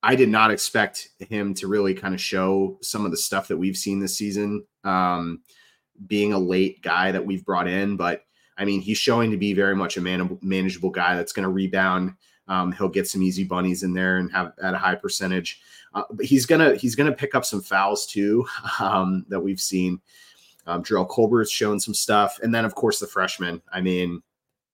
[0.02, 3.56] I did not expect him to really kind of show some of the stuff that
[3.56, 5.42] we've seen this season, um,
[6.08, 8.24] being a late guy that we've brought in, but
[8.56, 11.48] I mean, he's showing to be very much a man- manageable guy that's going to
[11.48, 12.14] rebound.
[12.48, 15.60] Um, he'll get some easy bunnies in there and have at a high percentage.
[15.94, 18.46] Uh, but he's gonna he's gonna pick up some fouls too
[18.80, 20.00] um, that we've seen.
[20.66, 23.60] Um, Jerrell Colbert's shown some stuff, and then of course the freshman.
[23.72, 24.22] I mean,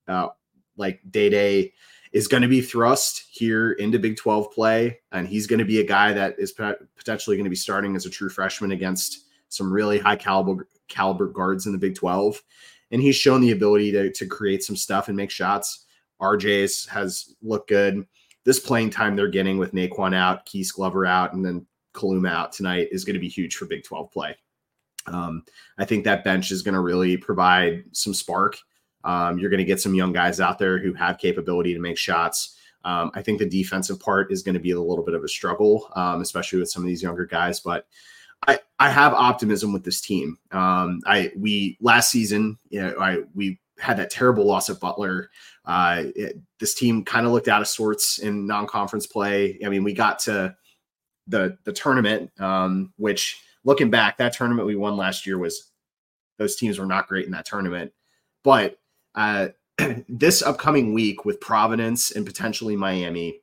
[0.08, 0.28] uh,
[0.76, 1.72] like Dai Dai
[2.12, 5.80] is going to be thrust here into Big Twelve play, and he's going to be
[5.80, 9.72] a guy that is potentially going to be starting as a true freshman against some
[9.72, 12.40] really high caliber caliber guards in the Big Twelve,
[12.92, 15.86] and he's shown the ability to to create some stuff and make shots.
[16.20, 18.06] RJ's has looked good.
[18.44, 22.52] This playing time they're getting with Nae'Qwan out, Ques Glover out, and then Kaluma out
[22.52, 24.36] tonight is going to be huge for Big 12 play.
[25.06, 25.44] Um,
[25.78, 28.58] I think that bench is going to really provide some spark.
[29.04, 31.98] Um, you're going to get some young guys out there who have capability to make
[31.98, 32.56] shots.
[32.84, 35.28] Um, I think the defensive part is going to be a little bit of a
[35.28, 37.60] struggle, um, especially with some of these younger guys.
[37.60, 37.86] But
[38.46, 40.38] I, I have optimism with this team.
[40.50, 45.30] Um, I we last season, you know, I we had that terrible loss at Butler.
[45.64, 49.58] Uh, it, this team kind of looked out of sorts in non-conference play.
[49.64, 50.54] I mean, we got to
[51.26, 55.70] the the tournament, um, which looking back, that tournament we won last year was
[56.38, 57.92] those teams were not great in that tournament.
[58.42, 58.78] But
[59.14, 59.48] uh,
[60.08, 63.40] this upcoming week with Providence and potentially Miami,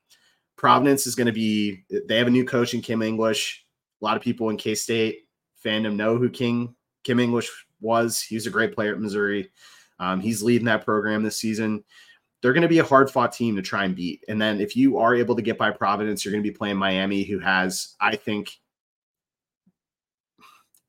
[0.58, 1.84] Providence is going to be.
[2.08, 3.64] They have a new coach in Kim English.
[4.02, 5.28] A lot of people in K State
[5.64, 8.22] fandom know who King Kim English was.
[8.22, 9.50] He was a great player at Missouri.
[10.00, 11.84] Um, he's leading that program this season.
[12.41, 14.24] they're going to be a hard fought team to try and beat.
[14.28, 16.78] And then if you are able to get by Providence, you're going to be playing
[16.78, 18.58] Miami, who has, I think,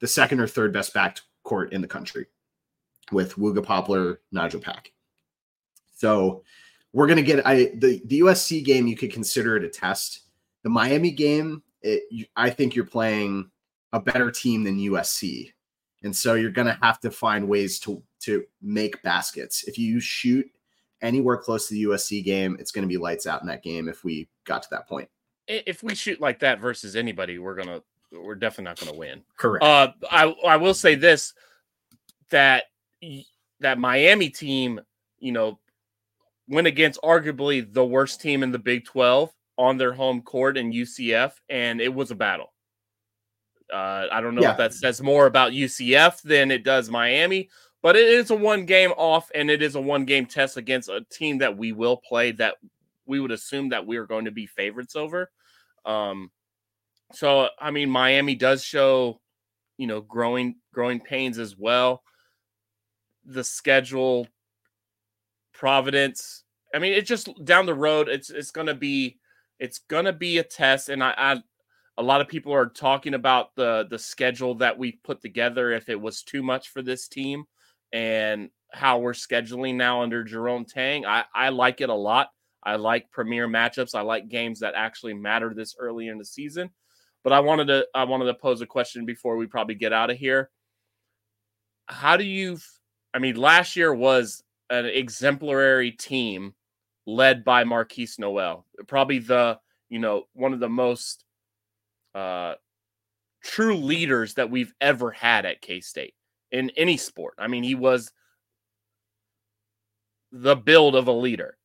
[0.01, 2.27] the second or third best backed court in the country
[3.11, 4.93] with Wooga Poplar, Nijel Pack.
[5.95, 6.45] So
[6.93, 10.21] we're going to get I the, the USC game, you could consider it a test.
[10.63, 13.51] The Miami game, it, I think you're playing
[13.93, 15.53] a better team than USC.
[16.03, 19.65] And so you're going to have to find ways to to make baskets.
[19.65, 20.47] If you shoot
[21.03, 23.89] anywhere close to the USC game, it's going to be lights out in that game
[23.89, 25.09] if we got to that point.
[25.47, 27.81] If we shoot like that versus anybody, we're gonna
[28.13, 29.23] we're definitely not gonna win.
[29.39, 29.65] Correct.
[29.65, 31.33] Uh, I I will say this
[32.29, 32.65] that
[33.61, 34.79] that Miami team,
[35.21, 35.59] you know,
[36.49, 40.71] went against arguably the worst team in the Big Twelve on their home court in
[40.71, 42.53] UCF, and it was a battle.
[43.73, 44.53] Uh, I don't know Yeah.
[44.53, 47.49] if that says more about UCF than it does Miami,
[47.89, 50.91] but it is a one game off, and it is a one game test against
[50.91, 52.57] a team that we will play that
[53.07, 55.31] we would assume that we are going to be favorites over.
[55.87, 56.31] Um,
[57.15, 59.23] so I mean, Miami does show,
[59.79, 62.03] you know, growing growing pains as well.
[63.25, 64.29] The schedule,
[65.55, 66.45] Providence.
[66.75, 68.11] I mean, it's just down the road.
[68.11, 69.17] It's it's gonna be
[69.59, 71.43] it's gonna be a test, and I, I
[71.97, 75.73] a lot of people are talking about the the schedule that we put together.
[75.73, 77.47] If it was too much for this team,
[77.93, 82.29] and how we're scheduling now under Jerome Tang, I I like it a lot.
[82.63, 83.95] I like premier matchups.
[83.95, 86.71] I like games that actually matter this early in the season.
[87.25, 90.11] But I wanted to I wanted to pose a question before we probably get out
[90.11, 90.51] of here.
[91.87, 92.59] How do you
[93.15, 96.55] I mean last year was an exemplary team
[97.07, 98.67] led by Marquis Nowell.
[98.87, 99.59] Probably the,
[99.89, 101.25] you know, one of the most
[102.15, 102.55] uh
[103.43, 106.15] true leaders that we've ever had at K-State
[106.53, 107.35] in any sport.
[107.39, 108.13] I mean, he was
[110.33, 111.59] the build of a leader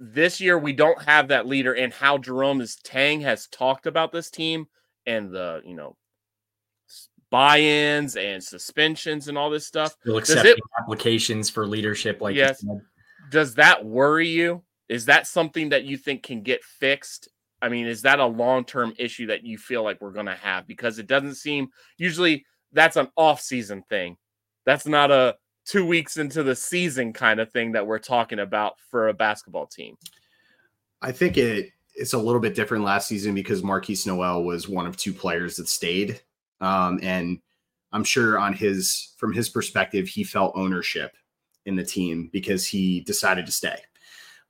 [0.00, 4.30] this year we don't have that leader and how Jerome Tang has talked about this
[4.30, 4.66] team
[5.06, 5.96] and the you know
[7.30, 9.96] buy-ins and suspensions and all this stuff.
[10.02, 12.64] Still accepting it- applications for leadership, like Yes.
[13.30, 14.62] Does that worry you?
[14.88, 17.28] Is that something that you think can get fixed?
[17.62, 20.66] I mean, is that a long-term issue that you feel like we're going to have
[20.66, 22.44] because it doesn't seem usually
[22.74, 24.16] that's an off-season thing.
[24.66, 28.74] That's not a 2 weeks into the season kind of thing that we're talking about
[28.90, 29.96] for a basketball team.
[31.00, 34.86] I think it it's a little bit different last season because Marquis Nowell was one
[34.86, 36.20] of two players that stayed.
[36.60, 37.38] Um, and
[37.92, 41.12] I'm sure on his from his perspective, he felt ownership
[41.66, 43.76] in the team because he decided to stay.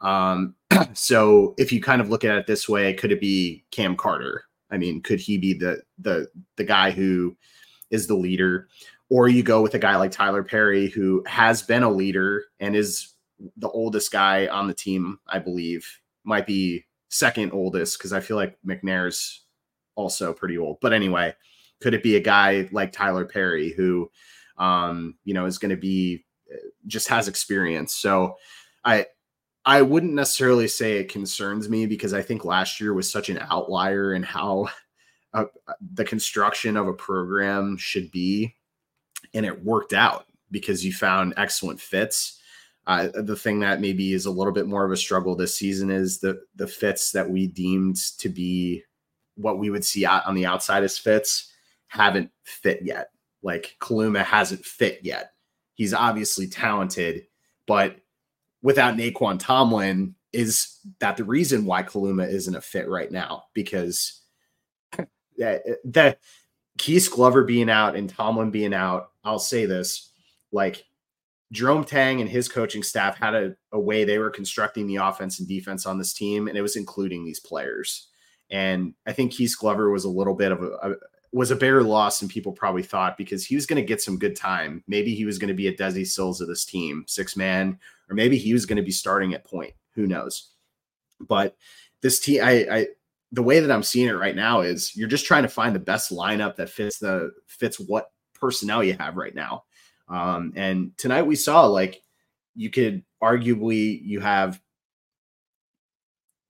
[0.00, 0.54] Um,
[0.94, 4.44] so if you kind of look at it this way, could it be Cam Carter?
[4.70, 7.36] I mean, could he be the the the guy who
[7.94, 8.68] is the leader?
[9.08, 12.74] Or you go with a guy like Tylor Perry, who has been a leader and
[12.74, 13.14] is
[13.56, 15.86] the oldest guy on the team, I believe,
[16.24, 19.44] might be second oldest because I feel like McNair's
[19.94, 20.78] also pretty old.
[20.80, 21.34] But anyway,
[21.80, 24.10] could it be a guy like Tylor Perry who,
[24.58, 26.24] um, you know, is going to be
[26.86, 27.94] just has experience?
[27.94, 28.36] So
[28.84, 29.06] I,
[29.64, 33.38] I wouldn't necessarily say it concerns me because I think last year was such an
[33.50, 34.68] outlier in how
[35.34, 35.44] uh,
[35.94, 38.54] the construction of a program should be,
[39.34, 42.40] and it worked out because you found excellent fits.
[42.86, 45.90] Uh, the thing that maybe is a little bit more of a struggle this season
[45.90, 48.82] is the the fits that we deemed to be
[49.36, 51.52] what we would see out on the outside as fits
[51.88, 53.10] haven't fit yet.
[53.42, 55.32] Like Kaluma hasn't fit yet.
[55.74, 57.26] He's obviously talented,
[57.66, 57.96] but
[58.62, 63.44] without Nae'Qwan Tomlin, is that the reason why Kaluma isn't a fit right now?
[63.54, 64.20] Because
[65.38, 66.16] that eh, the
[66.78, 70.10] Ques Glover being out and Tomlin being out, I'll say this
[70.52, 70.84] like
[71.52, 75.38] Jerome Tang and his coaching staff had a, a way they were constructing the offense
[75.38, 78.08] and defense on this team, and it was including these players.
[78.50, 80.94] And I think Ques Glover was a little bit of a, a
[81.32, 84.18] was a bigger loss than people probably thought because he was going to get some
[84.18, 84.84] good time.
[84.86, 87.76] Maybe he was going to be a Desi Sills of this team, six man,
[88.08, 89.74] or maybe he was going to be starting at point.
[89.94, 90.50] Who knows?
[91.20, 91.56] But
[92.02, 92.86] this team, I, I
[93.34, 95.80] the way that I'm seeing it right now is you're just trying to find the
[95.80, 99.64] best lineup that fits the fits what personnel you have right now.
[100.08, 102.00] Um, and tonight we saw like
[102.54, 104.60] you could arguably you have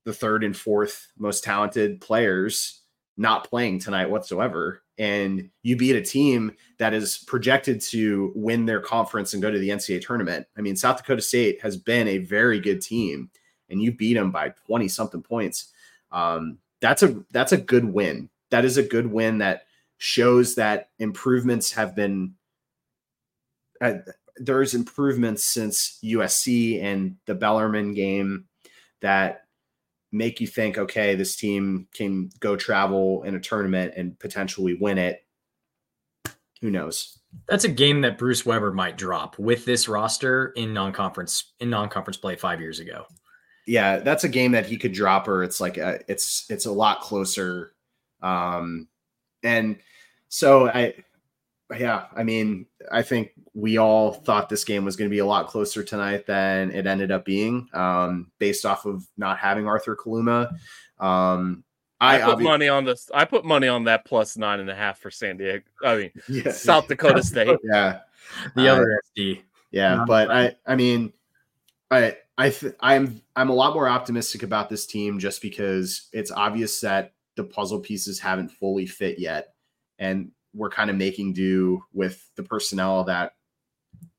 [0.05, 2.83] the third and fourth most talented players
[3.17, 4.83] not playing tonight whatsoever.
[4.99, 9.59] And you beat a team that is projected to win their conference and go to
[9.59, 10.47] the NCAA tournament.
[10.59, 13.31] I mean, South Dakota State has been a very good team,
[13.71, 15.73] and you beat them by 20 something points.
[16.13, 18.29] Um, that's a that's a good win.
[18.51, 19.63] That is a good win that
[19.97, 22.35] shows that improvements have been
[23.81, 23.95] uh,
[24.37, 28.45] there's improvements since USC and the Bellarmine game
[29.01, 29.45] that
[30.13, 34.99] make you think, okay, this team can go travel in a tournament and potentially win
[34.99, 35.25] it.
[36.61, 37.19] Who knows?
[37.49, 42.19] That's a game that Bruce Weber might drop with this roster in non-conference in non-conference
[42.19, 43.07] play five years ago.
[43.67, 46.73] Yeah, that's a game that he could drop, or it's like a, it's it's a
[46.73, 47.73] lot closer.
[48.23, 48.89] Um,
[49.43, 49.79] and
[50.29, 50.95] so I,
[51.79, 55.27] yeah, I mean, I think we all thought this game was going to be a
[55.27, 59.97] lot closer tonight than it ended up being, um, based off of not having Arthur
[59.97, 60.51] Kaluma.
[60.99, 61.65] Um,
[62.01, 63.11] I, I, put obvi- money on this.
[63.15, 65.65] I put money on that plus nine and a half for San Diego.
[65.83, 67.59] I mean, yeah, South Dakota State.
[67.65, 68.01] yeah,
[68.57, 69.41] The Uh, other SD.
[69.71, 69.95] yeah.
[69.97, 70.37] Not But fun.
[70.37, 71.13] I, I mean,
[71.95, 76.31] I, I, th- I'm, I'm a lot more optimistic about this team just because it's
[76.31, 79.55] obvious that the puzzle pieces haven't fully fit yet,
[79.99, 83.33] and we're kind of making do with the personnel that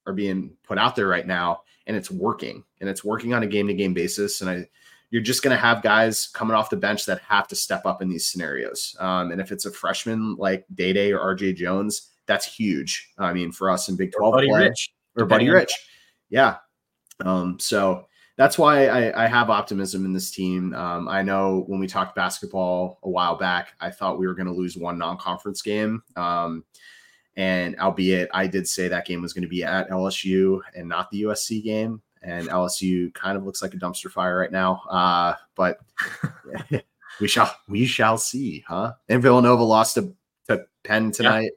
[0.06, 3.48] are being put out there right now, and it's working, and it's working on a
[3.48, 4.70] game to game basis, and I.
[5.12, 8.02] You're just going to have guys coming off the bench that have to step up
[8.02, 8.98] in these scenarios.
[9.00, 13.12] Um, and if it's a freshman like Dai Dai or RJ Jones, that's huge.
[13.18, 14.94] I mean, for us in Big 12 Buddy play Rich.
[15.16, 15.74] or Buddy Rich.
[16.30, 16.58] Yeah.
[17.24, 20.74] Um, so that's why I, I have optimism in this team.
[20.74, 24.48] Um, I know when we talked basketball a while back, I thought we were going
[24.48, 26.04] to lose one non-conference game.
[26.16, 26.66] Um,
[27.38, 31.10] and albeit I did say that game was going to be at LSU and not
[31.12, 32.02] the USC game.
[32.22, 34.82] And LSU kind of looks like a dumpster fire right now.
[34.90, 35.80] Uh, but
[37.22, 38.94] we shall we shall see, huh?
[39.10, 40.14] And Villanova lost to,
[40.48, 41.52] to Penn tonight.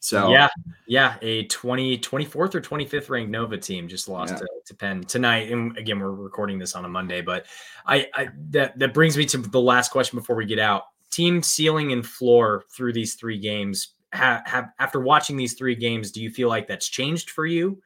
[0.00, 0.48] So yeah,
[0.86, 4.38] yeah, a 20, 24th or 25th ranked Nova team just lost Yeah.
[4.38, 5.52] to, to Penn tonight.
[5.52, 7.46] And again, we're recording this on a Monday, but
[7.86, 10.84] I, I that that brings me to the last question before we get out.
[11.10, 13.94] Team ceiling and floor through these three games.
[14.12, 17.80] Have, have after watching these three games, do you feel like that's changed for you?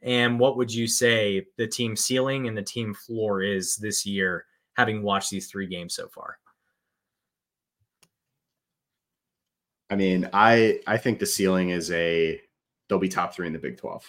[0.00, 4.46] And what would you say the team ceiling and the team floor is this year,
[4.74, 6.38] having watched these three games so far?
[9.90, 12.40] I mean, I I think the ceiling is a
[12.88, 14.04] they'll be top three in the Big Twelve.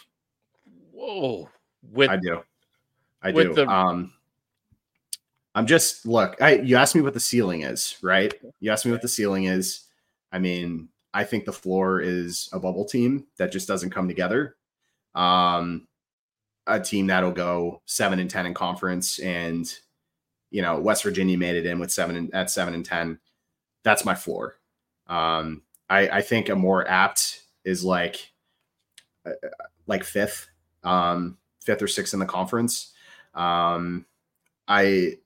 [0.91, 1.49] Whoa.
[1.91, 2.41] With I do,
[3.21, 3.53] I do.
[3.53, 3.67] The...
[3.67, 4.13] Um,
[5.55, 6.41] I'm just look.
[6.41, 8.33] I you asked me what the ceiling is, right?
[8.59, 9.85] You asked me what the ceiling is.
[10.31, 14.57] I mean, I think the floor is a bubble team that just doesn't come together.
[15.15, 15.87] Um,
[16.67, 19.73] a team that'll go seven and ten in conference, and
[20.51, 23.19] you know West Virginia made it in with seven and, at seven and ten.
[23.83, 24.57] That's my floor.
[25.07, 28.31] Um, I, I think a more apt is like
[29.25, 29.31] uh,
[29.87, 30.47] like fifth,
[30.83, 32.93] um, fifth or sixth in the conference.
[33.33, 34.05] Um,
[34.67, 35.17] I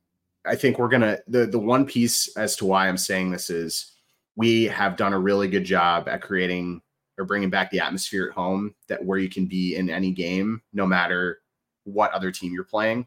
[0.45, 3.91] I think we're gonna the the one piece as to why I'm saying this is
[4.35, 6.81] we have done a really good job at creating
[7.17, 10.61] or bringing back the atmosphere at home that where you can be in any game
[10.73, 11.41] no matter
[11.83, 13.05] what other team you're playing,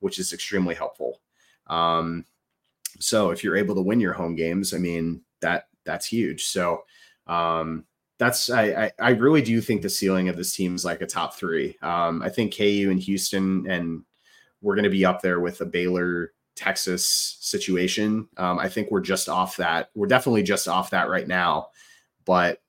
[0.00, 1.20] which is extremely helpful.
[1.68, 2.24] Um,
[2.98, 6.44] so if you're able to win your home games, I mean that that's huge.
[6.46, 6.84] So
[7.26, 7.84] um,
[8.18, 11.06] that's I, I I really do think the ceiling of this team is like a
[11.06, 11.76] top three.
[11.82, 14.04] Um, I think KU and Houston and
[14.60, 18.28] we're going to be up there with a Baylor Texas situation.
[18.38, 19.90] Um, I think we're just off that.
[19.94, 21.68] We're definitely just off that right now,
[22.24, 22.62] but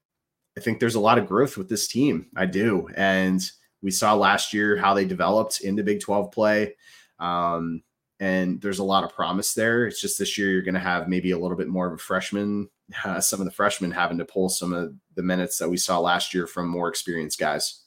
[0.57, 2.27] I think there's a lot of growth with this team.
[2.35, 3.41] I do, and
[3.81, 6.75] we saw last year how they developed into Big 12 play.
[7.19, 7.83] Um,
[8.19, 9.85] and there's a lot of promise there.
[9.85, 11.97] It's just this year you're going to have maybe a little bit more of a
[11.97, 12.69] freshman,
[13.03, 15.99] uh, some of the freshmen having to pull some of the minutes that we saw
[15.99, 17.83] last year from more experienced guys.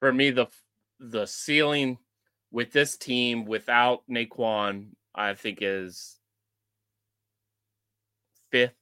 [0.00, 0.46] for me the
[0.98, 1.98] the ceiling
[2.52, 6.16] with this team without Nae'Qwan, I think is
[8.50, 8.76] fifth,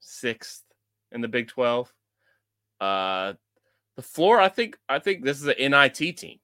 [0.00, 0.62] sixth
[1.10, 1.92] in the Big Twelve.
[2.80, 3.34] Uh,
[3.96, 6.38] the floor, I think, I think this is an NIT team.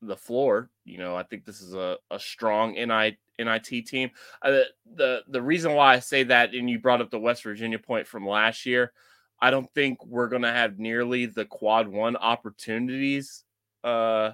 [0.00, 4.10] The floor, you know, I think this is a, a strong NIT NIT team.
[4.42, 4.60] Uh,
[4.94, 8.06] the the reason why I say that, and you brought up the West Virginia point
[8.06, 8.92] from last year,
[9.40, 13.44] I don't think we're going to have nearly the quad one opportunities
[13.84, 14.32] uh,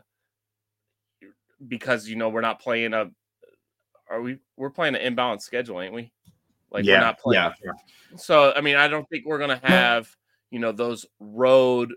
[1.67, 3.11] because you know we're not playing a.
[4.09, 4.39] Are we?
[4.57, 6.13] We're playing an imbalanced schedule, ain't we?
[6.71, 7.43] Like we're not playing.
[7.65, 7.73] yeah.
[8.17, 10.09] So I mean, I don't think we're going to have
[10.51, 11.93] you know those road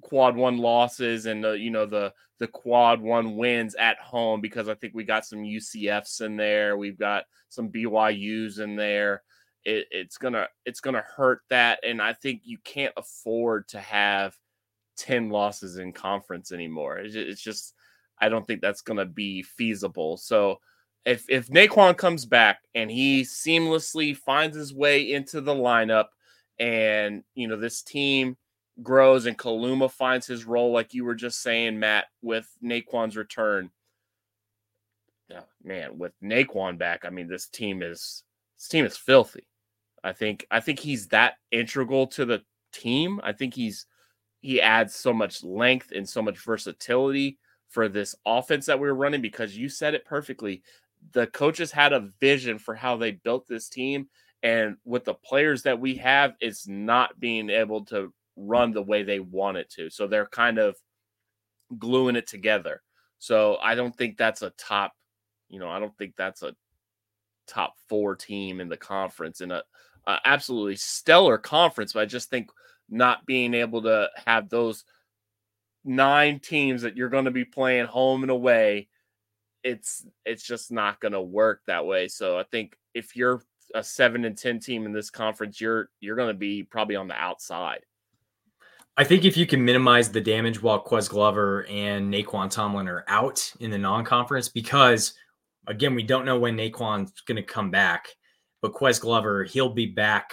[0.00, 4.68] quad one losses and the you know the the quad one wins at home because
[4.68, 9.22] I think we got some UCFs in there, we've got some BYU's in there.
[9.64, 14.34] It, it's gonna it's gonna hurt that, and I think you can't afford to have
[14.96, 16.98] ten losses in conference anymore.
[16.98, 17.74] It's it's just
[18.20, 20.16] I don't think that's gonna be feasible.
[20.16, 20.58] So
[21.04, 26.06] if if Nae'Qwan comes back and he seamlessly finds his way into the lineup,
[26.58, 28.36] and you know this team
[28.82, 33.70] grows and Kaluma finds his role, like you were just saying, Matt, with Nae'Qwan's return.
[35.28, 38.24] Yeah, man, with Nae'Qwan back, I mean, this team is
[38.56, 39.46] this team is filthy.
[40.02, 42.42] I think I think he's that integral to the
[42.72, 43.20] team.
[43.22, 43.86] I think he's
[44.40, 47.38] he adds so much length and so much versatility
[47.68, 50.62] for this offense that we are running because you said it perfectly.
[51.12, 54.08] The coaches had a vision for how they built this team,
[54.42, 59.02] and with the players that we have, it's not being able to run the way
[59.02, 59.90] they want it to.
[59.90, 60.76] So they're kind of
[61.78, 62.82] gluing it together.
[63.18, 64.92] So I don't think that's a top,
[65.48, 66.54] you know, I don't think that's a
[67.46, 69.62] top four team in the conference in a,
[70.06, 71.92] a absolutely stellar conference.
[71.92, 72.50] But I just think
[72.88, 74.84] not being able to have those
[75.84, 78.88] nine teams that you're going to be playing home and away
[79.64, 83.42] it's it's just not going to work that way so i think if you're
[83.74, 87.08] a 7 and 10 team in this conference you're you're going to be probably on
[87.08, 87.80] the outside
[88.98, 93.04] I think if you can minimize the damage while Ques Glover and Nae'Qwan Tomlin are
[93.06, 95.14] out in the non-conference, because
[95.68, 98.08] again, we don't know when Nae'Qwan's going to come back,
[98.60, 100.32] but Ques Glover, he'll be back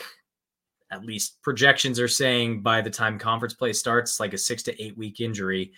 [0.92, 4.84] at least projections are saying by the time conference play starts, like a six to
[4.84, 5.72] eight week injury.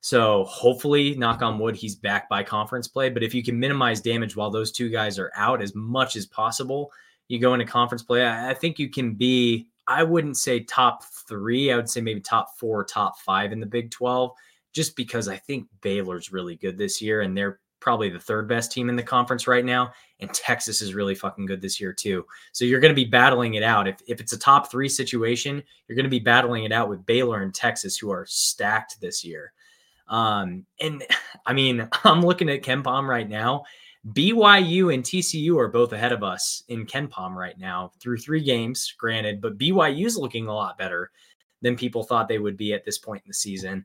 [0.00, 3.10] So hopefully, knock on wood, he's back by conference play.
[3.10, 6.26] But if you can minimize damage while those two guys are out as much as
[6.26, 6.90] possible,
[7.28, 8.26] you go into conference play.
[8.26, 11.72] I, think you can be, I wouldn't say top three.
[11.72, 14.30] I would say maybe top four, top five in the Big 12,
[14.72, 18.70] just because I think Baylor's really good this year and they're probably the third best
[18.70, 19.90] team in the conference right now.
[20.20, 22.24] And Texas is really fucking good this year, too.
[22.52, 23.88] So you're going to be battling it out.
[23.88, 27.04] If, if it's a top three situation, you're going to be battling it out with
[27.04, 29.52] Baylor and Texas, who are stacked this year.
[30.06, 31.02] Um, and
[31.46, 33.64] I mean, I'm looking at KenPom right now.
[34.08, 38.94] BYU and TCU are both ahead of us in KenPom right now through three games,
[38.96, 41.10] granted, but BYU is looking a lot better
[41.60, 43.84] than people thought they would be at this point in the season.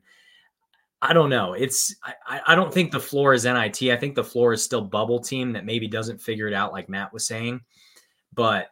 [1.02, 1.52] I don't know.
[1.52, 1.94] It's
[2.26, 3.82] I, I don't think the floor is NIT.
[3.82, 6.88] I think the floor is still bubble team that maybe doesn't figure it out like
[6.88, 7.60] Matt was saying.
[8.32, 8.70] But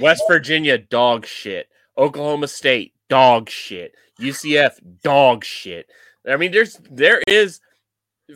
[0.00, 1.68] West Virginia dog shit.
[1.98, 3.94] Oklahoma State dog shit.
[4.20, 5.90] UCF dog shit.
[6.28, 7.60] I mean, there's there is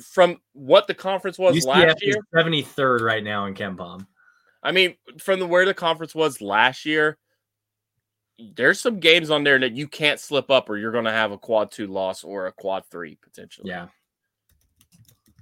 [0.02, 2.16] from what the conference was UCF last year.
[2.34, 4.06] Seventy third right now in KenPom.
[4.62, 7.18] I mean, from the where the conference was last year,
[8.56, 11.32] there's some games on there that you can't slip up or you're going to have
[11.32, 13.70] a quad two loss or a quad three potentially.
[13.70, 13.88] Yeah.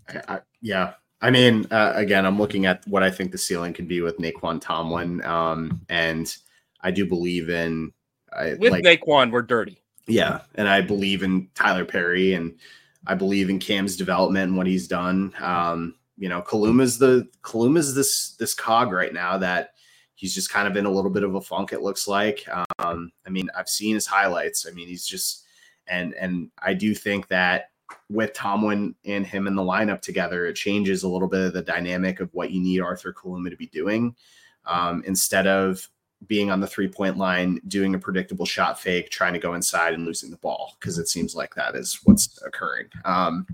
[0.08, 0.94] I, I, yeah.
[1.20, 4.18] I mean, uh, again, I'm looking at what I think the ceiling can be with
[4.18, 5.24] Nae'Qwan Tomlin.
[5.24, 6.34] Um, and
[6.80, 7.92] I do believe in
[8.32, 9.82] I, with like, Nae'Qwan, we're dirty.
[10.06, 10.42] Yeah.
[10.54, 12.54] And I believe in Tylor Perry and
[13.06, 15.32] I believe in Cam's development and what he's done.
[15.40, 19.70] Um, you know, Kaluma's the Kaluma's this this cog right now that
[20.16, 21.72] he's just kind of in a little bit of a funk.
[21.72, 22.44] It looks like.
[22.80, 24.66] Um, I mean, I've seen his highlights.
[24.66, 25.44] I mean, he's just
[25.86, 27.70] and and I do think that
[28.10, 31.62] with Tomlin and him in the lineup together, it changes a little bit of the
[31.62, 34.14] dynamic of what you need Arthur Kaluma to be doing.
[34.66, 35.88] Um, instead of
[36.26, 39.94] being on the three point line, doing a predictable shot fake, trying to go inside
[39.94, 42.86] and losing the ball, because it seems like that is what's occurring.
[43.04, 43.46] Um,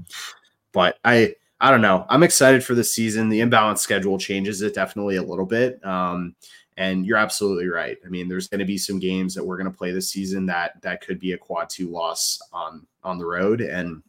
[0.72, 2.04] but I, I don't know.
[2.08, 3.28] I'm excited for the season.
[3.28, 5.84] The imbalance schedule changes it definitely a little bit.
[5.84, 6.34] Um,
[6.76, 7.98] and you're absolutely right.
[8.04, 10.46] I mean, there's going to be some games that we're going to play this season
[10.46, 14.02] that that could be a quad two loss on on the road, and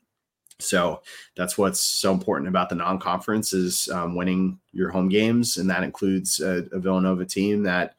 [0.59, 1.01] so
[1.35, 5.83] that's what's so important about the non-conference is um, winning your home games, and that
[5.83, 7.95] includes a, a, Villanova team that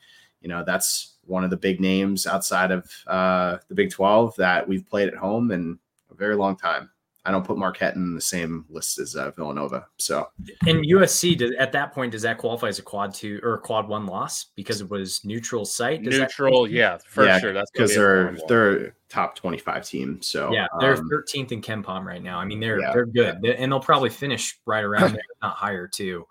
[0.46, 4.66] you know that's one of the big names outside of uh, the Big Twelve that
[4.68, 5.76] we've played at home in
[6.08, 6.88] a very long time.
[7.24, 9.88] I don't put Marquette in the same list as uh, Villanova.
[9.96, 10.28] So,
[10.68, 13.58] and USC does, at that point does that qualify as a quad two or a
[13.58, 16.04] quad one loss because it was neutral site?
[16.04, 17.52] Does neutral, yeah, for yeah, sure.
[17.52, 20.22] That's because they're they're a top twenty five team.
[20.22, 22.38] So yeah, they're um, thirteenth um, in KenPom right now.
[22.38, 23.54] I mean, they're yeah, they're good, yeah.
[23.58, 26.24] and they'll probably finish right around there, not higher too.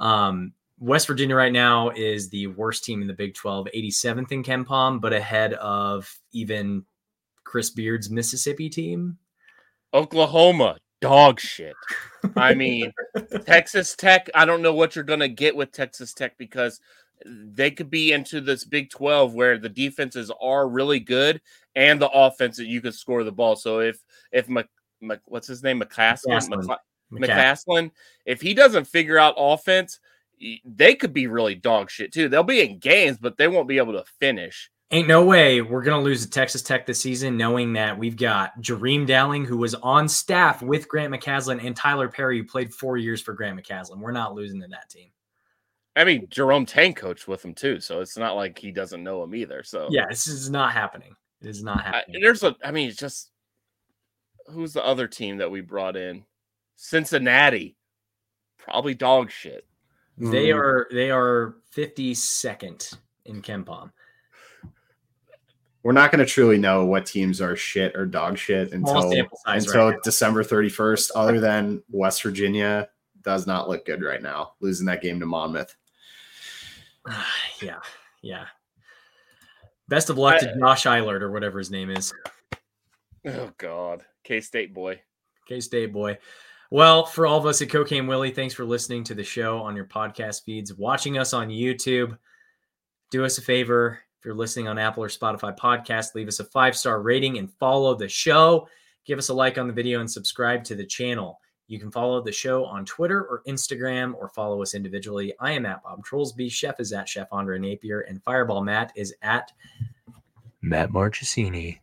[0.00, 4.42] Um, West Virginia right now is the worst team in the Big 12, 87th in
[4.42, 6.84] KenPom, but ahead of even
[7.44, 9.18] Chris Beard's Mississippi team.
[9.92, 11.76] Oklahoma, dog shit.
[12.36, 12.92] I mean,
[13.46, 16.80] Texas Tech, I don't know what you're going to get with Texas Tech because
[17.24, 21.40] they could be into this Big 12 where the defenses are really good
[21.76, 23.56] and the offense that you could score the ball.
[23.56, 24.02] So if
[24.32, 24.66] if Mc,
[25.00, 26.78] Mc, what's his name McCaslin, McCaslin.
[27.12, 27.90] McCaslin,
[28.26, 30.00] if he doesn't figure out offense,
[30.64, 32.28] they could be really dog shit too.
[32.28, 34.70] They'll be in games, but they won't be able to finish.
[34.90, 38.16] Ain't no way we're going to lose to Texas Tech this season, knowing that we've
[38.16, 42.72] got Jareem Dowling, who was on staff with Grant McCasland, and Tylor Perry, who played
[42.72, 43.98] four years for Grant McCasland.
[43.98, 45.10] We're not losing to that team.
[45.96, 49.22] I mean, Jerome Tang coached with him too, so it's not like he doesn't know
[49.22, 49.62] him either.
[49.62, 51.14] So yeah, this is not happening.
[51.40, 52.20] It is not I, happening.
[52.20, 52.54] there's a.
[52.64, 53.30] I mean, it's just
[54.46, 56.24] who's the other team that we brought in?
[56.76, 57.76] Cincinnati,
[58.58, 59.66] probably dog shit.
[60.18, 60.56] They Mm.
[60.56, 63.90] are they are 52nd in KenPom.
[65.82, 69.10] We're not going to truly know what teams are shit or dog shit until
[69.46, 70.02] until right.
[70.02, 71.10] December 31st.
[71.14, 72.88] Other than West Virginia,
[73.22, 74.52] does not look good right now.
[74.60, 75.74] Losing that game to Monmouth.
[77.60, 77.80] yeah,
[78.22, 78.46] yeah.
[79.88, 82.12] Best of luck to I- Josh Eilert or whatever his name is.
[83.26, 85.00] Oh God, K State boy.
[85.48, 86.16] K State boy.
[86.74, 89.76] Well, for all of us at Cocaine Willie, thanks for listening to the show on
[89.76, 92.18] your podcast feeds, watching us on YouTube.
[93.12, 96.44] Do us a favor if you're listening on Apple or Spotify podcast, leave us a
[96.44, 98.66] five star rating and follow the show.
[99.04, 101.38] Give us a like on the video and subscribe to the channel.
[101.68, 105.32] You can follow the show on Twitter or Instagram or follow us individually.
[105.38, 106.50] I am at Bob Trollsby.
[106.50, 109.52] Chef is at Chef Andre Napier, and Fireball Matt is at
[110.60, 111.78] Matt Marchesini.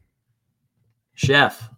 [1.14, 1.70] Chef.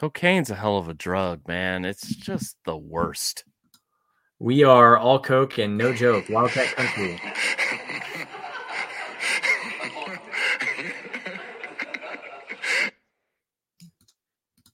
[0.00, 1.84] Cocaine's a hell of a drug, man.
[1.84, 3.44] It's just the worst.
[4.38, 6.30] We are all Coke and no joke.
[6.30, 7.20] Wildcat Country.